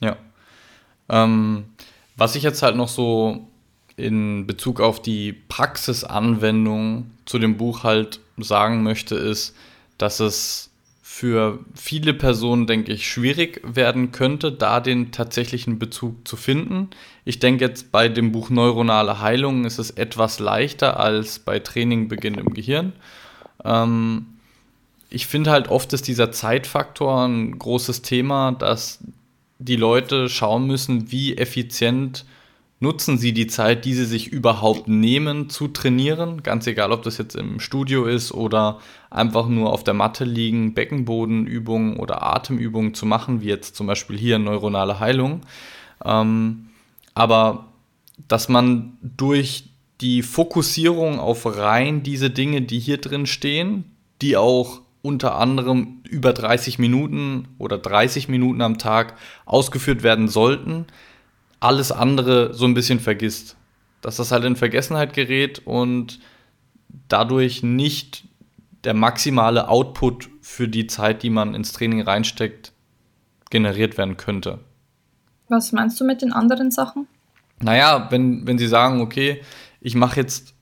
ja. 0.00 0.16
Ähm, 1.08 1.64
was 2.16 2.36
ich 2.36 2.44
jetzt 2.44 2.62
halt 2.62 2.76
noch 2.76 2.88
so 2.88 3.48
in 3.96 4.46
Bezug 4.46 4.80
auf 4.80 5.02
die 5.02 5.32
Praxisanwendung 5.32 7.10
zu 7.26 7.38
dem 7.38 7.56
Buch 7.56 7.82
halt 7.82 8.20
sagen 8.38 8.82
möchte, 8.82 9.14
ist, 9.16 9.56
dass 9.98 10.20
es 10.20 10.70
für 11.02 11.60
viele 11.74 12.12
Personen, 12.12 12.66
denke 12.66 12.92
ich, 12.92 13.08
schwierig 13.08 13.60
werden 13.64 14.10
könnte, 14.10 14.50
da 14.50 14.80
den 14.80 15.12
tatsächlichen 15.12 15.78
Bezug 15.78 16.26
zu 16.26 16.36
finden. 16.36 16.90
Ich 17.24 17.38
denke 17.38 17.64
jetzt 17.64 17.90
bei 17.90 18.08
dem 18.08 18.32
Buch 18.32 18.50
Neuronale 18.50 19.20
Heilung 19.20 19.64
ist 19.64 19.78
es 19.78 19.90
etwas 19.90 20.38
leichter 20.38 21.00
als 21.00 21.38
bei 21.38 21.58
Trainingbeginn 21.58 22.34
im 22.34 22.52
Gehirn. 22.52 22.92
Ähm, 23.64 24.26
ich 25.08 25.26
finde 25.26 25.50
halt 25.50 25.68
oft 25.68 25.92
ist 25.92 26.08
dieser 26.08 26.32
Zeitfaktor 26.32 27.26
ein 27.26 27.58
großes 27.58 28.02
Thema, 28.02 28.52
dass 28.52 28.98
die 29.58 29.76
Leute 29.76 30.28
schauen 30.28 30.66
müssen, 30.66 31.10
wie 31.12 31.38
effizient 31.38 32.24
nutzen 32.80 33.16
sie 33.16 33.32
die 33.32 33.46
Zeit, 33.46 33.84
die 33.84 33.94
sie 33.94 34.04
sich 34.04 34.28
überhaupt 34.28 34.88
nehmen, 34.88 35.48
zu 35.48 35.68
trainieren. 35.68 36.42
Ganz 36.42 36.66
egal, 36.66 36.92
ob 36.92 37.02
das 37.02 37.16
jetzt 37.16 37.36
im 37.36 37.60
Studio 37.60 38.04
ist 38.04 38.32
oder 38.32 38.80
einfach 39.10 39.48
nur 39.48 39.72
auf 39.72 39.84
der 39.84 39.94
Matte 39.94 40.24
liegen, 40.24 40.74
Beckenbodenübungen 40.74 41.96
oder 41.96 42.22
Atemübungen 42.22 42.92
zu 42.92 43.06
machen, 43.06 43.40
wie 43.40 43.48
jetzt 43.48 43.76
zum 43.76 43.86
Beispiel 43.86 44.18
hier 44.18 44.38
neuronale 44.38 45.00
Heilung. 45.00 45.40
Ähm, 46.04 46.63
aber 47.14 47.72
dass 48.28 48.48
man 48.48 48.98
durch 49.02 49.70
die 50.00 50.22
Fokussierung 50.22 51.18
auf 51.18 51.46
rein 51.56 52.02
diese 52.02 52.30
Dinge, 52.30 52.62
die 52.62 52.78
hier 52.78 52.98
drin 52.98 53.26
stehen, 53.26 53.84
die 54.20 54.36
auch 54.36 54.80
unter 55.02 55.36
anderem 55.36 56.00
über 56.08 56.32
30 56.32 56.78
Minuten 56.78 57.48
oder 57.58 57.78
30 57.78 58.28
Minuten 58.28 58.62
am 58.62 58.78
Tag 58.78 59.16
ausgeführt 59.44 60.02
werden 60.02 60.28
sollten, 60.28 60.86
alles 61.60 61.92
andere 61.92 62.54
so 62.54 62.64
ein 62.64 62.74
bisschen 62.74 63.00
vergisst. 63.00 63.56
Dass 64.00 64.16
das 64.16 64.32
halt 64.32 64.44
in 64.44 64.56
Vergessenheit 64.56 65.12
gerät 65.12 65.62
und 65.64 66.20
dadurch 67.08 67.62
nicht 67.62 68.24
der 68.84 68.94
maximale 68.94 69.68
Output 69.68 70.28
für 70.40 70.68
die 70.68 70.86
Zeit, 70.86 71.22
die 71.22 71.30
man 71.30 71.54
ins 71.54 71.72
Training 71.72 72.02
reinsteckt, 72.02 72.72
generiert 73.50 73.96
werden 73.96 74.16
könnte. 74.16 74.60
Was 75.48 75.72
meinst 75.72 76.00
du 76.00 76.04
mit 76.04 76.22
den 76.22 76.32
anderen 76.32 76.70
Sachen? 76.70 77.06
Naja, 77.60 78.08
wenn, 78.10 78.46
wenn 78.46 78.58
sie 78.58 78.66
sagen, 78.66 79.00
okay, 79.00 79.42
ich 79.80 79.94
mache 79.94 80.20
jetzt 80.20 80.54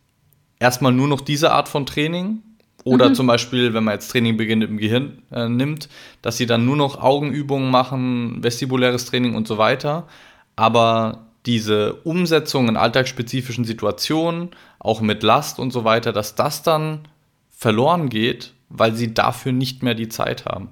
erstmal 0.58 0.92
nur 0.92 1.08
noch 1.08 1.20
diese 1.20 1.52
Art 1.52 1.68
von 1.68 1.86
Training, 1.86 2.42
oder 2.84 3.10
mhm. 3.10 3.14
zum 3.14 3.28
Beispiel, 3.28 3.74
wenn 3.74 3.84
man 3.84 3.94
jetzt 3.94 4.10
Training 4.10 4.36
beginnt 4.36 4.64
im 4.64 4.76
Gehirn 4.76 5.22
äh, 5.30 5.48
nimmt, 5.48 5.88
dass 6.20 6.36
sie 6.36 6.46
dann 6.46 6.64
nur 6.64 6.76
noch 6.76 7.00
Augenübungen 7.00 7.70
machen, 7.70 8.42
vestibuläres 8.42 9.06
Training 9.06 9.36
und 9.36 9.46
so 9.46 9.56
weiter 9.56 10.08
aber 10.56 11.26
diese 11.46 11.94
Umsetzung 11.94 12.68
in 12.68 12.76
alltagsspezifischen 12.76 13.64
Situationen, 13.64 14.50
auch 14.78 15.00
mit 15.00 15.22
Last 15.22 15.58
und 15.58 15.72
so 15.72 15.84
weiter, 15.84 16.12
dass 16.12 16.34
das 16.34 16.62
dann 16.62 17.08
verloren 17.50 18.08
geht, 18.08 18.54
weil 18.68 18.94
sie 18.94 19.12
dafür 19.12 19.52
nicht 19.52 19.82
mehr 19.82 19.94
die 19.94 20.08
Zeit 20.08 20.44
haben. 20.44 20.68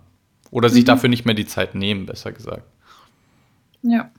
Oder 0.50 0.68
sich 0.68 0.82
mhm. 0.82 0.86
dafür 0.86 1.08
nicht 1.08 1.24
mehr 1.24 1.34
die 1.34 1.46
Zeit 1.46 1.74
nehmen, 1.74 2.06
besser 2.06 2.32
gesagt. 2.32 2.64
Ja. 3.82 4.10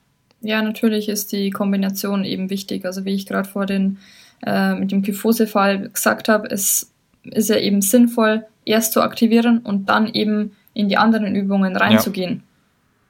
Ja, 0.41 0.61
natürlich 0.61 1.07
ist 1.07 1.31
die 1.31 1.51
Kombination 1.51 2.23
eben 2.25 2.49
wichtig. 2.49 2.85
Also 2.85 3.05
wie 3.05 3.13
ich 3.13 3.27
gerade 3.27 3.47
vor 3.47 3.65
den, 3.65 3.99
äh, 4.45 4.73
mit 4.73 4.91
dem 4.91 5.03
Kyphose-Fall 5.03 5.89
gesagt 5.89 6.29
habe, 6.29 6.47
es 6.49 6.91
ist 7.23 7.49
ja 7.49 7.57
eben 7.57 7.81
sinnvoll, 7.81 8.45
erst 8.65 8.93
zu 8.93 9.01
aktivieren 9.01 9.59
und 9.59 9.89
dann 9.89 10.07
eben 10.07 10.55
in 10.73 10.89
die 10.89 10.97
anderen 10.97 11.35
Übungen 11.35 11.75
reinzugehen. 11.75 12.43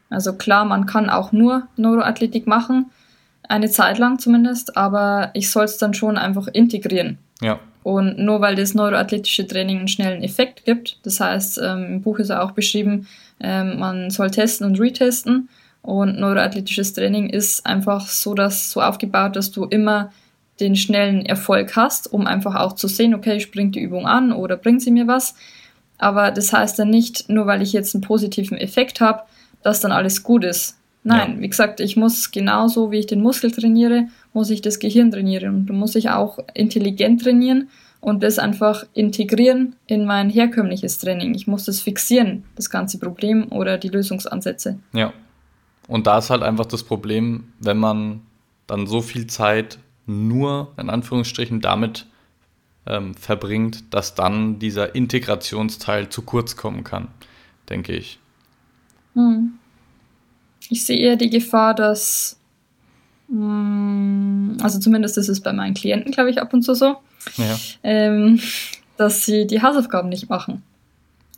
Ja. 0.09 0.17
Also 0.17 0.33
klar, 0.33 0.65
man 0.65 0.85
kann 0.85 1.09
auch 1.09 1.31
nur 1.31 1.67
Neuroathletik 1.77 2.47
machen, 2.47 2.91
eine 3.47 3.69
Zeit 3.69 3.97
lang 3.97 4.19
zumindest, 4.19 4.75
aber 4.77 5.31
ich 5.33 5.49
soll 5.49 5.65
es 5.65 5.77
dann 5.77 5.93
schon 5.93 6.17
einfach 6.17 6.47
integrieren. 6.47 7.17
Ja. 7.41 7.59
Und 7.83 8.19
nur 8.19 8.41
weil 8.41 8.55
das 8.55 8.73
neuroathletische 8.73 9.47
Training 9.47 9.79
einen 9.79 9.87
schnellen 9.87 10.21
Effekt 10.21 10.65
gibt, 10.65 10.99
das 11.03 11.19
heißt, 11.19 11.59
ähm, 11.63 11.85
im 11.85 12.01
Buch 12.01 12.19
ist 12.19 12.29
ja 12.29 12.43
auch 12.43 12.51
beschrieben, 12.51 13.07
ähm, 13.39 13.79
man 13.79 14.09
soll 14.11 14.29
testen 14.29 14.67
und 14.67 14.79
retesten. 14.79 15.49
Und 15.81 16.19
neuroathletisches 16.19 16.93
Training 16.93 17.29
ist 17.29 17.65
einfach 17.65 18.07
so, 18.07 18.33
dass 18.33 18.71
so 18.71 18.81
aufgebaut, 18.81 19.35
dass 19.35 19.51
du 19.51 19.65
immer 19.65 20.11
den 20.59 20.75
schnellen 20.75 21.25
Erfolg 21.25 21.75
hast, 21.75 22.11
um 22.13 22.27
einfach 22.27 22.55
auch 22.55 22.73
zu 22.73 22.87
sehen, 22.87 23.15
okay, 23.15 23.39
springt 23.39 23.75
die 23.75 23.81
Übung 23.81 24.05
an 24.05 24.31
oder 24.31 24.57
bringt 24.57 24.81
sie 24.81 24.91
mir 24.91 25.07
was. 25.07 25.35
Aber 25.97 26.31
das 26.31 26.53
heißt 26.53 26.77
dann 26.77 26.89
nicht, 26.89 27.29
nur 27.29 27.47
weil 27.47 27.61
ich 27.61 27.73
jetzt 27.73 27.95
einen 27.95 28.03
positiven 28.03 28.57
Effekt 28.57 29.01
habe, 29.01 29.23
dass 29.63 29.81
dann 29.81 29.91
alles 29.91 30.23
gut 30.23 30.43
ist. 30.43 30.77
Nein, 31.03 31.35
ja. 31.35 31.41
wie 31.41 31.49
gesagt, 31.49 31.79
ich 31.79 31.97
muss 31.97 32.29
genauso 32.29 32.91
wie 32.91 32.99
ich 32.99 33.07
den 33.07 33.21
Muskel 33.21 33.51
trainiere, 33.51 34.07
muss 34.33 34.51
ich 34.51 34.61
das 34.61 34.77
Gehirn 34.77 35.09
trainieren 35.09 35.67
und 35.67 35.69
muss 35.71 35.95
ich 35.95 36.09
auch 36.09 36.37
intelligent 36.53 37.23
trainieren 37.23 37.69
und 38.01 38.21
das 38.21 38.37
einfach 38.37 38.85
integrieren 38.93 39.75
in 39.87 40.05
mein 40.05 40.29
herkömmliches 40.29 40.99
Training. 40.99 41.33
Ich 41.33 41.47
muss 41.47 41.65
das 41.65 41.81
fixieren, 41.81 42.43
das 42.55 42.69
ganze 42.69 42.99
Problem 42.99 43.51
oder 43.51 43.79
die 43.79 43.89
Lösungsansätze. 43.89 44.77
Ja. 44.93 45.11
Und 45.87 46.07
da 46.07 46.19
ist 46.19 46.29
halt 46.29 46.43
einfach 46.43 46.65
das 46.65 46.83
Problem, 46.83 47.53
wenn 47.59 47.77
man 47.77 48.21
dann 48.67 48.87
so 48.87 49.01
viel 49.01 49.27
Zeit 49.27 49.79
nur 50.05 50.71
in 50.77 50.89
Anführungsstrichen 50.89 51.61
damit 51.61 52.05
ähm, 52.85 53.13
verbringt, 53.15 53.93
dass 53.93 54.15
dann 54.15 54.59
dieser 54.59 54.95
Integrationsteil 54.95 56.09
zu 56.09 56.23
kurz 56.23 56.55
kommen 56.55 56.83
kann, 56.83 57.09
denke 57.69 57.93
ich. 57.93 58.19
Hm. 59.13 59.53
Ich 60.69 60.85
sehe 60.85 60.97
eher 60.97 61.15
die 61.15 61.29
Gefahr, 61.29 61.73
dass, 61.73 62.37
mh, 63.27 63.37
hm, 63.37 64.57
also 64.61 64.79
zumindest 64.79 65.17
ist 65.17 65.29
es 65.29 65.41
bei 65.41 65.53
meinen 65.53 65.73
Klienten, 65.73 66.11
glaube 66.11 66.29
ich, 66.29 66.41
ab 66.41 66.53
und 66.53 66.63
zu 66.63 66.73
so, 66.73 66.97
ja. 67.37 67.59
ähm, 67.83 68.39
dass 68.97 69.25
sie 69.25 69.47
die 69.47 69.61
Hausaufgaben 69.61 70.09
nicht 70.09 70.29
machen. 70.29 70.63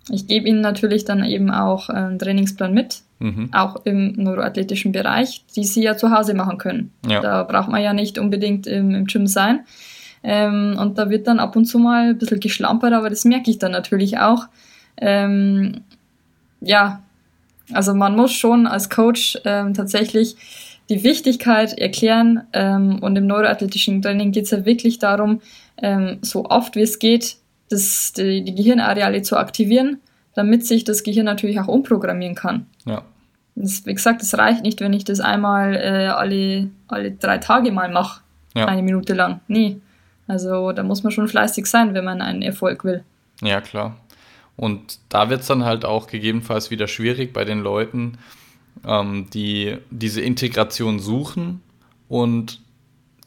Ich 0.09 0.27
gebe 0.27 0.47
ihnen 0.47 0.61
natürlich 0.61 1.05
dann 1.05 1.23
eben 1.23 1.49
auch 1.49 1.89
einen 1.89 2.19
Trainingsplan 2.19 2.73
mit, 2.73 3.01
mhm. 3.19 3.49
auch 3.53 3.85
im 3.85 4.13
neuroathletischen 4.13 4.91
Bereich, 4.91 5.45
die 5.55 5.63
sie 5.63 5.83
ja 5.83 5.95
zu 5.95 6.11
Hause 6.11 6.33
machen 6.33 6.57
können. 6.57 6.91
Ja. 7.07 7.21
Da 7.21 7.43
braucht 7.43 7.69
man 7.69 7.81
ja 7.81 7.93
nicht 7.93 8.17
unbedingt 8.17 8.67
im, 8.67 8.93
im 8.93 9.05
Gym 9.05 9.27
sein. 9.27 9.61
Ähm, 10.23 10.77
und 10.79 10.97
da 10.97 11.09
wird 11.09 11.27
dann 11.27 11.39
ab 11.39 11.55
und 11.55 11.65
zu 11.65 11.79
mal 11.79 12.09
ein 12.09 12.17
bisschen 12.17 12.39
geschlampert, 12.39 12.93
aber 12.93 13.09
das 13.09 13.25
merke 13.25 13.49
ich 13.49 13.59
dann 13.59 13.71
natürlich 13.71 14.19
auch. 14.19 14.47
Ähm, 14.97 15.81
ja, 16.61 17.01
also 17.71 17.93
man 17.93 18.15
muss 18.15 18.33
schon 18.33 18.67
als 18.67 18.89
Coach 18.89 19.37
ähm, 19.45 19.73
tatsächlich 19.73 20.35
die 20.89 21.03
Wichtigkeit 21.03 21.77
erklären 21.77 22.43
ähm, 22.53 22.99
und 22.99 23.15
im 23.15 23.25
neuroathletischen 23.25 24.01
Training 24.01 24.31
geht 24.31 24.45
es 24.45 24.51
ja 24.51 24.65
wirklich 24.65 24.99
darum, 24.99 25.41
ähm, 25.81 26.19
so 26.21 26.45
oft 26.45 26.75
wie 26.75 26.81
es 26.81 26.99
geht, 26.99 27.37
das, 27.73 28.13
die, 28.13 28.43
die 28.43 28.55
Gehirnareale 28.55 29.21
zu 29.21 29.37
aktivieren, 29.37 29.99
damit 30.35 30.65
sich 30.65 30.83
das 30.83 31.03
Gehirn 31.03 31.25
natürlich 31.25 31.59
auch 31.59 31.67
umprogrammieren 31.67 32.35
kann. 32.35 32.67
Ja. 32.85 33.03
Das, 33.55 33.85
wie 33.85 33.93
gesagt, 33.93 34.21
es 34.21 34.37
reicht 34.37 34.63
nicht, 34.63 34.81
wenn 34.81 34.93
ich 34.93 35.03
das 35.03 35.19
einmal 35.19 35.75
äh, 35.75 36.07
alle, 36.07 36.69
alle 36.87 37.11
drei 37.11 37.37
Tage 37.37 37.71
mal 37.71 37.91
mache, 37.91 38.21
ja. 38.55 38.65
eine 38.65 38.81
Minute 38.81 39.13
lang. 39.13 39.41
Nee. 39.47 39.77
Also 40.27 40.71
da 40.71 40.83
muss 40.83 41.03
man 41.03 41.11
schon 41.11 41.27
fleißig 41.27 41.65
sein, 41.65 41.93
wenn 41.93 42.05
man 42.05 42.21
einen 42.21 42.41
Erfolg 42.41 42.83
will. 42.83 43.03
Ja, 43.41 43.61
klar. 43.61 43.97
Und 44.55 44.99
da 45.09 45.29
wird 45.29 45.41
es 45.41 45.47
dann 45.47 45.65
halt 45.65 45.83
auch 45.85 46.07
gegebenenfalls 46.07 46.71
wieder 46.71 46.87
schwierig 46.87 47.33
bei 47.33 47.43
den 47.43 47.59
Leuten, 47.59 48.17
ähm, 48.87 49.27
die 49.33 49.77
diese 49.89 50.21
Integration 50.21 50.99
suchen. 50.99 51.61
Und 52.07 52.61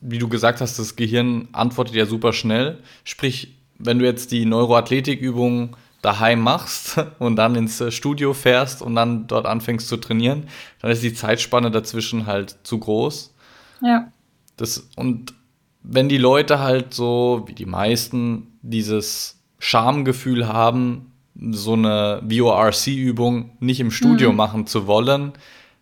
wie 0.01 0.19
du 0.19 0.29
gesagt 0.29 0.61
hast, 0.61 0.79
das 0.79 0.97
Gehirn 0.97 1.49
antwortet 1.53 1.95
ja 1.95 2.07
super 2.07 2.33
schnell. 2.33 2.79
Sprich, 3.05 3.56
wenn 3.79 3.99
du 3.99 4.05
jetzt 4.05 4.33
die 4.33 4.45
Neuroathletikübungen 4.45 5.77
daheim 6.03 6.41
machst 6.41 7.05
und 7.19 7.37
dann 7.37 7.55
ins 7.55 7.81
äh, 7.81 7.91
Studio 7.91 8.33
fährst 8.33 8.83
und 8.83 8.95
dann 8.95 9.27
dort 9.27 9.47
anfängst 9.47 9.89
zu 9.89 9.97
trainieren, 9.97 10.45
dann 10.81 10.91
ist 10.91 11.03
die 11.03 11.15
Zeitspanne 11.15 11.71
dazwischen 11.71 12.27
halt 12.27 12.57
zu 12.63 12.79
groß. 12.79 13.35
Ja. 13.83 14.13
Das, 14.57 14.89
und 14.97 15.35
wenn 15.83 16.09
die 16.09 16.19
Leute 16.19 16.61
halt 16.61 16.95
so, 16.95 17.45
wie 17.47 17.55
die 17.55 17.67
meisten, 17.67 18.59
dieses 18.63 19.39
Schamgefühl 19.59 20.49
haben, 20.49 21.13
so 21.51 21.75
eine 21.75 22.23
VORC-Übung 22.23 23.51
nicht 23.61 23.81
im 23.81 23.91
Studio 23.91 24.31
mhm. 24.31 24.37
machen 24.37 24.67
zu 24.67 24.87
wollen, 24.87 25.33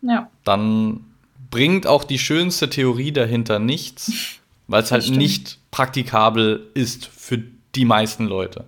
ja. 0.01 0.29
dann 0.43 1.05
bringt 1.49 1.87
auch 1.87 2.03
die 2.03 2.19
schönste 2.19 2.69
Theorie 2.69 3.11
dahinter 3.11 3.59
nichts, 3.59 4.11
weil 4.67 4.83
es 4.83 4.91
halt 4.91 5.09
nicht 5.09 5.59
praktikabel 5.71 6.67
ist 6.73 7.05
für 7.05 7.43
die 7.75 7.85
meisten 7.85 8.25
Leute. 8.25 8.65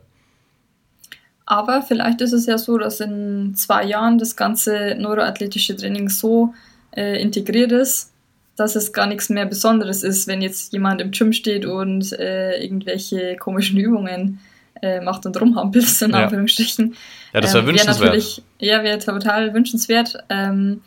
Aber 1.45 1.81
vielleicht 1.81 2.19
ist 2.21 2.33
es 2.33 2.45
ja 2.45 2.57
so, 2.57 2.77
dass 2.77 2.99
in 2.99 3.55
zwei 3.55 3.85
Jahren 3.85 4.17
das 4.17 4.35
ganze 4.35 4.95
neuroathletische 4.99 5.77
Training 5.77 6.09
so 6.09 6.53
äh, 6.91 7.21
integriert 7.21 7.71
ist, 7.71 8.11
dass 8.57 8.75
es 8.75 8.91
gar 8.91 9.07
nichts 9.07 9.29
mehr 9.29 9.45
Besonderes 9.45 10.03
ist, 10.03 10.27
wenn 10.27 10.41
jetzt 10.41 10.73
jemand 10.73 10.99
im 10.99 11.11
Gym 11.11 11.31
steht 11.31 11.65
und 11.65 12.11
äh, 12.13 12.61
irgendwelche 12.61 13.37
komischen 13.37 13.77
Übungen 13.77 14.39
äh, 14.81 14.99
macht 14.99 15.25
und 15.25 15.39
rumhampelt, 15.39 16.01
in 16.01 16.11
ja. 16.11 16.23
Anführungsstrichen. 16.23 16.95
Ja, 17.33 17.41
das 17.41 17.53
wäre 17.53 17.63
ähm, 17.63 17.69
wünschenswert. 17.69 18.13
Wär 18.13 18.67
ja, 18.67 18.83
wäre 18.83 18.99
total 18.99 19.53
wünschenswert. 19.53 20.17
Ähm, 20.29 20.81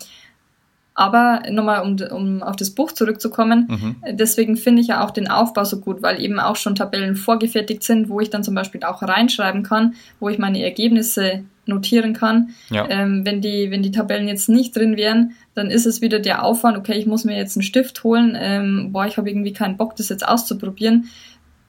aber 0.94 1.42
nochmal, 1.50 1.82
um, 1.82 1.96
um 2.10 2.42
auf 2.42 2.56
das 2.56 2.70
Buch 2.70 2.92
zurückzukommen, 2.92 3.66
mhm. 3.68 4.16
deswegen 4.16 4.56
finde 4.56 4.82
ich 4.82 4.88
ja 4.88 5.04
auch 5.04 5.12
den 5.12 5.30
Aufbau 5.30 5.64
so 5.64 5.80
gut, 5.80 6.02
weil 6.02 6.20
eben 6.20 6.38
auch 6.40 6.56
schon 6.56 6.74
Tabellen 6.74 7.16
vorgefertigt 7.16 7.82
sind, 7.82 8.08
wo 8.08 8.20
ich 8.20 8.30
dann 8.30 8.44
zum 8.44 8.54
Beispiel 8.54 8.82
auch 8.82 9.02
reinschreiben 9.02 9.62
kann, 9.62 9.94
wo 10.18 10.28
ich 10.28 10.38
meine 10.38 10.62
Ergebnisse 10.62 11.44
notieren 11.66 12.12
kann. 12.12 12.50
Ja. 12.70 12.86
Ähm, 12.90 13.24
wenn, 13.24 13.40
die, 13.40 13.70
wenn 13.70 13.82
die 13.82 13.92
Tabellen 13.92 14.28
jetzt 14.28 14.48
nicht 14.48 14.76
drin 14.76 14.96
wären, 14.96 15.32
dann 15.54 15.70
ist 15.70 15.86
es 15.86 16.00
wieder 16.00 16.18
der 16.18 16.44
Aufwand, 16.44 16.76
okay, 16.76 16.94
ich 16.94 17.06
muss 17.06 17.24
mir 17.24 17.36
jetzt 17.36 17.56
einen 17.56 17.62
Stift 17.62 18.04
holen, 18.04 18.36
ähm, 18.38 18.90
boah, 18.92 19.06
ich 19.06 19.16
habe 19.16 19.30
irgendwie 19.30 19.52
keinen 19.52 19.76
Bock, 19.76 19.96
das 19.96 20.08
jetzt 20.08 20.26
auszuprobieren. 20.26 21.06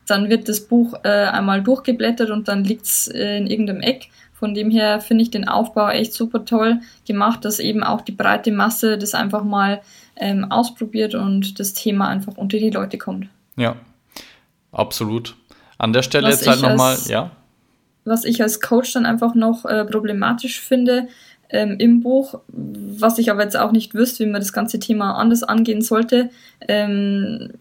Dann 0.08 0.30
wird 0.30 0.50
das 0.50 0.62
Buch 0.62 0.96
äh, 1.04 1.10
einmal 1.10 1.62
durchgeblättert 1.62 2.32
und 2.32 2.48
dann 2.48 2.64
liegt 2.64 2.86
es 2.86 3.08
äh, 3.08 3.38
in 3.38 3.48
irgendeinem 3.48 3.82
Eck. 3.82 4.10
Von 4.41 4.56
dem 4.56 4.71
her 4.71 5.01
finde 5.01 5.21
ich 5.21 5.30
den 5.30 5.47
Aufbau 5.47 5.89
echt 5.89 6.13
super 6.13 6.45
toll 6.45 6.82
gemacht, 7.06 7.45
dass 7.45 7.60
eben 7.60 7.84
auch 7.84 8.01
die 8.01 8.12
breite 8.12 8.51
Masse 8.51 8.97
das 8.97 9.13
einfach 9.13 9.43
mal 9.43 9.82
ähm, 10.15 10.49
ausprobiert 10.49 11.13
und 11.13 11.60
das 11.60 11.73
Thema 11.73 12.08
einfach 12.08 12.38
unter 12.38 12.58
die 12.58 12.71
Leute 12.71 12.97
kommt. 12.97 13.27
Ja, 13.56 13.75
absolut. 14.71 15.36
An 15.77 15.93
der 15.93 16.01
Stelle 16.01 16.27
was 16.27 16.43
jetzt 16.43 16.47
halt 16.47 16.62
nochmal, 16.63 16.97
ja. 17.06 17.30
Was 18.04 18.25
ich 18.25 18.41
als 18.41 18.62
Coach 18.62 18.91
dann 18.93 19.06
einfach 19.06 19.36
noch 19.36 19.63
äh, 19.65 19.86
problematisch 19.86 20.60
finde, 20.60 21.08
ähm, 21.51 21.75
im 21.77 22.01
Buch, 22.01 22.39
was 22.47 23.19
ich 23.19 23.30
aber 23.30 23.43
jetzt 23.43 23.58
auch 23.58 23.71
nicht 23.71 23.93
wüsste, 23.93 24.25
wie 24.25 24.32
man 24.32 24.41
das 24.41 24.54
ganze 24.54 24.80
Thema 24.80 25.19
anders 25.19 25.43
angehen 25.43 25.84
sollte, 25.84 26.32
ähm, 26.67 27.51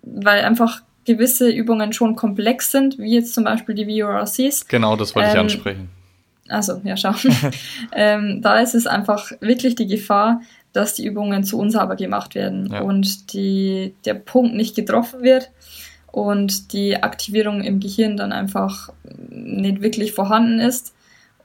weil 0.00 0.42
einfach 0.42 0.80
gewisse 1.06 1.48
Übungen 1.48 1.92
schon 1.92 2.16
komplex 2.16 2.70
sind, 2.70 2.98
wie 2.98 3.14
jetzt 3.14 3.34
zum 3.34 3.44
Beispiel 3.44 3.74
die 3.74 4.00
VRCs. 4.00 4.68
Genau, 4.68 4.96
das 4.96 5.14
wollte 5.14 5.28
ähm, 5.28 5.34
ich 5.34 5.40
ansprechen. 5.40 5.88
Also, 6.48 6.80
ja, 6.84 6.96
schau. 6.96 7.14
ähm, 7.92 8.40
da 8.42 8.58
ist 8.58 8.74
es 8.74 8.86
einfach 8.86 9.32
wirklich 9.40 9.74
die 9.74 9.86
Gefahr, 9.86 10.40
dass 10.72 10.94
die 10.94 11.06
Übungen 11.06 11.44
zu 11.44 11.58
unsauber 11.58 11.96
gemacht 11.96 12.34
werden 12.34 12.68
ja. 12.70 12.82
und 12.82 13.32
die, 13.32 13.94
der 14.04 14.14
Punkt 14.14 14.54
nicht 14.54 14.76
getroffen 14.76 15.22
wird 15.22 15.50
und 16.12 16.72
die 16.72 17.02
Aktivierung 17.02 17.62
im 17.62 17.80
Gehirn 17.80 18.16
dann 18.16 18.32
einfach 18.32 18.90
nicht 19.30 19.80
wirklich 19.80 20.12
vorhanden 20.12 20.60
ist 20.60 20.95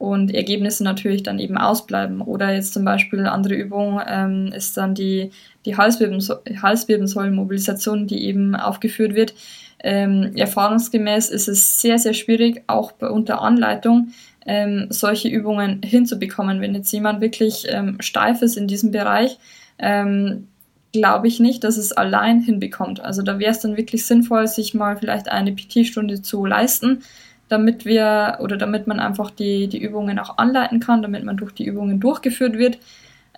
und 0.02 0.34
Ergebnisse 0.34 0.82
natürlich 0.82 1.22
dann 1.22 1.38
eben 1.38 1.56
ausbleiben. 1.56 2.22
Oder 2.22 2.52
jetzt 2.52 2.74
zum 2.74 2.84
Beispiel 2.84 3.24
andere 3.24 3.54
Übung 3.54 4.00
ähm, 4.04 4.50
ist 4.52 4.76
dann 4.76 4.96
die, 4.96 5.30
die 5.64 5.76
Halswirbelsäulenmobilisation, 5.76 8.08
die 8.08 8.24
eben 8.24 8.56
aufgeführt 8.56 9.14
wird. 9.14 9.32
Ähm, 9.78 10.32
erfahrungsgemäß 10.34 11.30
ist 11.30 11.46
es 11.46 11.80
sehr, 11.80 12.00
sehr 12.00 12.14
schwierig, 12.14 12.64
auch 12.66 12.90
bei, 12.90 13.10
unter 13.10 13.42
Anleitung 13.42 14.08
ähm, 14.44 14.88
solche 14.90 15.28
Übungen 15.28 15.82
hinzubekommen. 15.84 16.60
Wenn 16.60 16.74
jetzt 16.74 16.90
jemand 16.90 17.20
wirklich 17.20 17.66
ähm, 17.68 17.98
steif 18.00 18.42
ist 18.42 18.56
in 18.56 18.66
diesem 18.66 18.90
Bereich, 18.90 19.38
ähm, 19.78 20.48
glaube 20.92 21.28
ich 21.28 21.38
nicht, 21.38 21.62
dass 21.62 21.76
es 21.76 21.92
allein 21.92 22.40
hinbekommt. 22.40 22.98
Also 22.98 23.22
da 23.22 23.38
wäre 23.38 23.52
es 23.52 23.60
dann 23.60 23.76
wirklich 23.76 24.04
sinnvoll, 24.04 24.48
sich 24.48 24.74
mal 24.74 24.96
vielleicht 24.96 25.30
eine 25.30 25.52
PT-Stunde 25.52 26.22
zu 26.22 26.44
leisten 26.44 27.04
damit 27.48 27.84
wir 27.84 28.38
oder 28.40 28.56
damit 28.56 28.86
man 28.86 29.00
einfach 29.00 29.30
die, 29.30 29.68
die 29.68 29.82
Übungen 29.82 30.18
auch 30.18 30.38
anleiten 30.38 30.80
kann, 30.80 31.02
damit 31.02 31.24
man 31.24 31.36
durch 31.36 31.52
die 31.52 31.66
Übungen 31.66 32.00
durchgeführt 32.00 32.56
wird, 32.58 32.78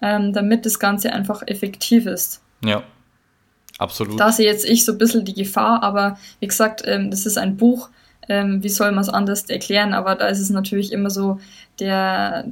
ähm, 0.01 0.33
damit 0.33 0.67
das 0.67 0.79
Ganze 0.79 1.13
einfach 1.13 1.43
effektiv 1.47 2.07
ist. 2.07 2.43
Ja, 2.65 2.83
absolut. 3.79 4.19
Da 4.21 4.33
sehe 4.33 4.47
jetzt 4.47 4.65
ich 4.65 4.85
so 4.85 4.93
ein 4.93 4.99
bisschen 4.99 5.25
die 5.25 5.35
Gefahr, 5.35 5.83
aber 5.83 6.19
wie 6.41 6.47
gesagt, 6.47 6.83
ähm, 6.87 7.11
das 7.11 7.27
ist 7.27 7.39
ein 7.39 7.57
Buch, 7.57 7.91
ähm, 8.29 8.63
wie 8.63 8.69
soll 8.69 8.93
man 8.93 9.03
es 9.03 9.09
anders 9.09 9.49
erklären, 9.51 9.95
aber 9.95 10.15
da 10.15 10.29
ist 10.29 10.41
es 10.41 10.51
natürlich 10.51 10.93
immer 10.93 11.11
so 11.11 11.41
der, 11.81 12.47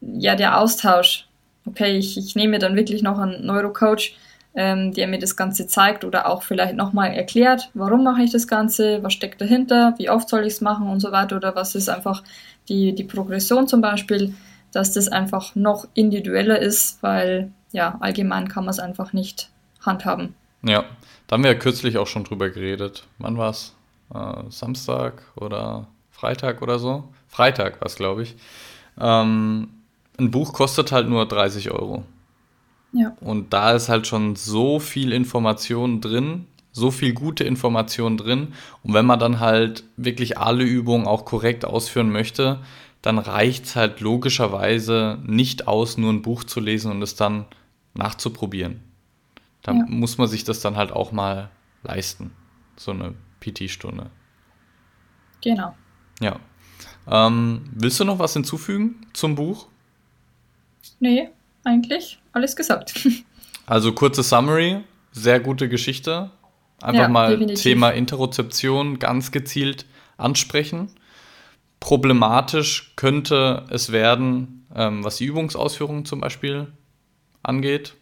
ja, 0.00 0.34
der 0.34 0.58
Austausch. 0.58 1.26
Okay, 1.66 1.96
ich, 1.98 2.16
ich 2.16 2.36
nehme 2.36 2.58
dann 2.58 2.76
wirklich 2.76 3.02
noch 3.02 3.18
einen 3.18 3.44
Neurocoach, 3.44 4.16
ähm, 4.56 4.92
der 4.92 5.06
mir 5.06 5.18
das 5.18 5.36
Ganze 5.36 5.66
zeigt 5.66 6.04
oder 6.04 6.26
auch 6.26 6.42
vielleicht 6.42 6.74
nochmal 6.74 7.12
erklärt, 7.12 7.70
warum 7.74 8.02
mache 8.02 8.22
ich 8.22 8.32
das 8.32 8.48
Ganze, 8.48 9.02
was 9.02 9.12
steckt 9.12 9.40
dahinter, 9.40 9.94
wie 9.98 10.08
oft 10.08 10.28
soll 10.28 10.40
ich 10.40 10.54
es 10.54 10.60
machen 10.62 10.88
und 10.88 11.00
so 11.00 11.12
weiter 11.12 11.36
oder 11.36 11.54
was 11.54 11.74
ist 11.74 11.90
einfach 11.90 12.24
die, 12.68 12.94
die 12.94 13.04
Progression 13.04 13.68
zum 13.68 13.82
Beispiel, 13.82 14.34
dass 14.72 14.92
das 14.92 15.08
einfach 15.08 15.54
noch 15.54 15.86
individueller 15.94 16.58
ist, 16.58 17.02
weil 17.02 17.52
ja, 17.72 17.98
allgemein 18.00 18.48
kann 18.48 18.64
man 18.64 18.70
es 18.70 18.78
einfach 18.78 19.12
nicht 19.12 19.50
handhaben. 19.80 20.34
Ja, 20.62 20.84
da 21.26 21.34
haben 21.34 21.44
wir 21.44 21.52
ja 21.52 21.58
kürzlich 21.58 21.98
auch 21.98 22.06
schon 22.06 22.24
drüber 22.24 22.48
geredet. 22.48 23.06
Wann 23.18 23.36
war 23.36 23.50
es? 23.50 23.74
Äh, 24.14 24.50
Samstag 24.50 25.22
oder 25.36 25.86
Freitag 26.10 26.62
oder 26.62 26.78
so? 26.78 27.04
Freitag 27.28 27.80
war 27.80 27.86
es, 27.86 27.96
glaube 27.96 28.22
ich. 28.22 28.36
Ähm, 28.98 29.68
ein 30.18 30.30
Buch 30.30 30.54
kostet 30.54 30.92
halt 30.92 31.08
nur 31.08 31.26
30 31.26 31.70
Euro. 31.70 32.04
Ja. 32.96 33.14
Und 33.20 33.52
da 33.52 33.72
ist 33.72 33.90
halt 33.90 34.06
schon 34.06 34.36
so 34.36 34.78
viel 34.78 35.12
Information 35.12 36.00
drin, 36.00 36.46
so 36.72 36.90
viel 36.90 37.12
gute 37.12 37.44
Information 37.44 38.16
drin. 38.16 38.54
Und 38.82 38.94
wenn 38.94 39.04
man 39.04 39.18
dann 39.18 39.38
halt 39.38 39.84
wirklich 39.98 40.38
alle 40.38 40.64
Übungen 40.64 41.06
auch 41.06 41.26
korrekt 41.26 41.66
ausführen 41.66 42.10
möchte, 42.10 42.60
dann 43.02 43.18
reicht 43.18 43.66
es 43.66 43.76
halt 43.76 44.00
logischerweise 44.00 45.18
nicht 45.26 45.68
aus, 45.68 45.98
nur 45.98 46.10
ein 46.10 46.22
Buch 46.22 46.42
zu 46.42 46.58
lesen 46.58 46.90
und 46.90 47.02
es 47.02 47.14
dann 47.16 47.44
nachzuprobieren. 47.92 48.80
Da 49.62 49.72
ja. 49.72 49.84
muss 49.86 50.16
man 50.16 50.26
sich 50.26 50.44
das 50.44 50.60
dann 50.60 50.76
halt 50.76 50.90
auch 50.90 51.12
mal 51.12 51.50
leisten, 51.82 52.32
so 52.76 52.92
eine 52.92 53.14
PT-Stunde. 53.40 54.10
Genau. 55.42 55.74
Ja. 56.20 56.36
Ähm, 57.06 57.62
willst 57.72 58.00
du 58.00 58.04
noch 58.04 58.18
was 58.18 58.32
hinzufügen 58.32 59.06
zum 59.12 59.34
Buch? 59.34 59.66
Nee, 60.98 61.28
eigentlich 61.66 62.18
alles 62.32 62.56
gesagt. 62.56 62.94
Also 63.68 63.92
kurze 63.92 64.22
Summary, 64.22 64.84
sehr 65.10 65.40
gute 65.40 65.68
Geschichte. 65.68 66.30
Einfach 66.80 67.00
ja, 67.02 67.08
mal 67.08 67.30
definitiv. 67.30 67.64
Thema 67.64 67.90
Interozeption 67.90 69.00
ganz 69.00 69.32
gezielt 69.32 69.86
ansprechen. 70.18 70.88
Problematisch 71.80 72.92
könnte 72.94 73.64
es 73.68 73.90
werden, 73.90 74.64
ähm, 74.72 75.02
was 75.02 75.16
die 75.16 75.24
Übungsausführung 75.24 76.04
zum 76.04 76.20
Beispiel 76.20 76.68
angeht. 77.42 77.94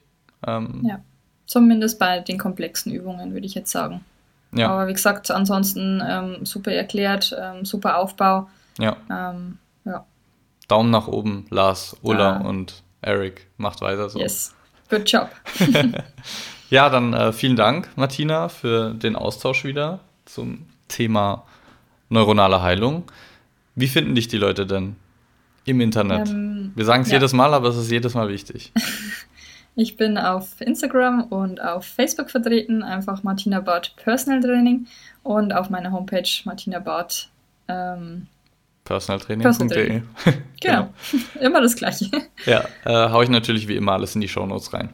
Ähm, 0.47 0.83
ja, 0.87 1.01
zumindest 1.47 1.99
bei 1.99 2.21
den 2.21 2.37
komplexen 2.37 2.93
Übungen 2.93 3.33
würde 3.33 3.47
ich 3.47 3.55
jetzt 3.55 3.71
sagen. 3.71 4.05
Ja. 4.53 4.69
Aber 4.69 4.87
wie 4.87 4.93
gesagt, 4.93 5.31
ansonsten 5.31 6.03
ähm, 6.07 6.45
super 6.45 6.73
erklärt, 6.73 7.35
ähm, 7.41 7.65
super 7.65 7.97
Aufbau. 7.97 8.51
Ja. 8.79 8.99
Ähm, 9.11 9.57
ja. 9.87 10.05
Daumen 10.69 10.91
nach 10.91 11.09
oben, 11.09 11.47
Lars, 11.49 11.97
Ulla 12.03 12.37
ah. 12.37 12.47
und 12.47 12.84
Eric. 13.05 13.47
Macht 13.57 13.81
weiter 13.81 14.09
so. 14.09 14.19
Yes, 14.19 14.55
good 14.89 15.11
job. 15.11 15.31
ja, 16.71 16.89
dann 16.89 17.13
äh, 17.13 17.33
vielen 17.33 17.57
Dank, 17.57 17.89
Martina, 17.97 18.49
für 18.49 18.95
den 18.95 19.17
Austausch 19.17 19.65
wieder 19.65 20.01
zum 20.25 20.67
Thema 20.89 21.45
neuronale 22.09 22.63
Heilung. 22.63 23.05
Wie 23.75 23.89
finden 23.89 24.15
dich 24.15 24.29
die 24.29 24.39
Leute 24.39 24.67
denn 24.67 24.97
im 25.65 25.81
Internet? 25.81 26.29
Ähm, 26.29 26.73
Wir 26.75 26.85
sagen 26.85 27.03
es 27.03 27.09
ja. 27.09 27.15
jedes 27.15 27.33
Mal, 27.33 27.53
aber 27.55 27.69
es 27.69 27.77
ist 27.77 27.91
jedes 27.91 28.15
Mal 28.15 28.29
wichtig. 28.29 28.73
Ich 29.77 29.97
bin 29.97 30.19
auf 30.19 30.61
Instagram 30.61 31.25
und 31.25 31.61
auf 31.61 31.85
Facebook 31.85 32.31
vertreten, 32.31 32.85
einfach 32.85 33.25
Martina 33.25 33.59
Bart 33.59 33.97
Personal 33.97 34.41
Training 34.41 34.87
und 35.25 35.53
auf 35.53 35.69
meiner 35.69 35.91
Homepage 35.91 36.29
Martina 36.45 36.79
Bart 36.79 37.29
ähm, 37.67 38.29
personaltraining.de. 38.85 40.03
genau. 40.61 40.89
genau. 40.91 40.91
immer 41.41 41.61
das 41.61 41.77
Gleiche. 41.77 42.11
Ja, 42.47 42.65
äh, 42.85 43.11
hau 43.11 43.23
ich 43.23 43.31
natürlich 43.31 43.69
wie 43.69 43.77
immer 43.77 43.93
alles 43.93 44.15
in 44.15 44.21
die 44.21 44.29
Shownotes 44.29 44.73
rein. 44.75 44.91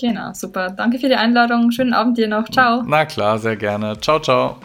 Genau, 0.00 0.32
super. 0.32 0.70
Danke 0.70 0.98
für 0.98 1.08
die 1.08 1.14
Einladung. 1.14 1.70
Schönen 1.70 1.92
Abend 1.92 2.18
dir 2.18 2.26
noch. 2.26 2.48
Ciao. 2.48 2.82
Na 2.86 3.04
klar, 3.04 3.38
sehr 3.38 3.56
gerne. 3.56 4.00
Ciao, 4.00 4.18
ciao. 4.18 4.56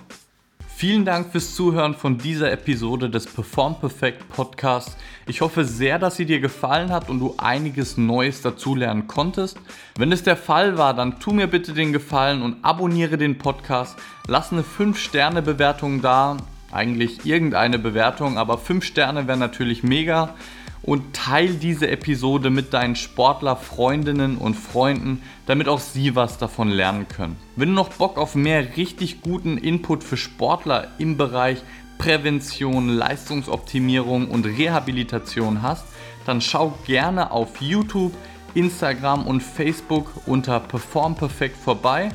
Vielen 0.77 1.05
Dank 1.05 1.31
fürs 1.31 1.55
Zuhören 1.55 1.93
von 1.93 2.17
dieser 2.17 2.51
Episode 2.51 3.09
des 3.09 3.27
Perform 3.27 3.79
Perfect 3.79 4.27
Podcasts. 4.29 4.97
Ich 5.27 5.41
hoffe 5.41 5.63
sehr, 5.63 5.99
dass 5.99 6.17
sie 6.17 6.25
dir 6.25 6.39
gefallen 6.39 6.91
hat 6.91 7.09
und 7.09 7.19
du 7.19 7.35
einiges 7.37 7.97
Neues 7.97 8.41
dazulernen 8.41 9.07
konntest. 9.07 9.57
Wenn 9.97 10.11
es 10.11 10.23
der 10.23 10.35
Fall 10.35 10.77
war, 10.77 10.93
dann 10.93 11.19
tu 11.19 11.31
mir 11.31 11.47
bitte 11.47 11.73
den 11.73 11.93
Gefallen 11.93 12.41
und 12.41 12.57
abonniere 12.63 13.17
den 13.17 13.37
Podcast. 13.37 13.97
Lass 14.27 14.51
eine 14.51 14.63
5-Sterne-Bewertung 14.63 16.01
da. 16.01 16.37
Eigentlich 16.75 17.25
irgendeine 17.25 17.79
Bewertung, 17.79 18.37
aber 18.37 18.57
5 18.57 18.83
Sterne 18.83 19.27
wäre 19.27 19.37
natürlich 19.37 19.81
mega 19.81 20.35
und 20.81 21.15
teile 21.15 21.53
diese 21.53 21.87
Episode 21.87 22.49
mit 22.49 22.73
deinen 22.73 22.97
Sportler-Freundinnen 22.97 24.37
und 24.37 24.55
Freunden, 24.55 25.21
damit 25.45 25.69
auch 25.69 25.79
sie 25.79 26.15
was 26.15 26.37
davon 26.37 26.69
lernen 26.69 27.07
können. 27.07 27.37
Wenn 27.55 27.69
du 27.69 27.75
noch 27.75 27.93
Bock 27.93 28.17
auf 28.17 28.35
mehr 28.35 28.75
richtig 28.75 29.21
guten 29.21 29.57
Input 29.57 30.03
für 30.03 30.17
Sportler 30.17 30.89
im 30.97 31.15
Bereich 31.15 31.63
Prävention, 31.97 32.89
Leistungsoptimierung 32.89 34.27
und 34.29 34.45
Rehabilitation 34.45 35.61
hast, 35.61 35.85
dann 36.25 36.41
schau 36.41 36.77
gerne 36.85 37.31
auf 37.31 37.61
YouTube, 37.61 38.11
Instagram 38.53 39.25
und 39.27 39.41
Facebook 39.41 40.11
unter 40.25 40.59
Perform 40.59 41.15
Perfect 41.15 41.55
vorbei 41.55 42.09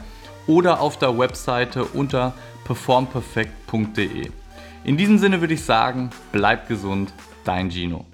oder 0.46 0.80
auf 0.80 0.98
der 0.98 1.18
Webseite 1.18 1.86
unter 1.86 2.34
performperfect.de. 2.64 4.30
In 4.82 4.96
diesem 4.96 5.18
Sinne 5.18 5.40
würde 5.40 5.54
ich 5.54 5.64
sagen, 5.64 6.10
bleib 6.32 6.66
gesund, 6.66 7.12
dein 7.44 7.70
Gino. 7.70 8.06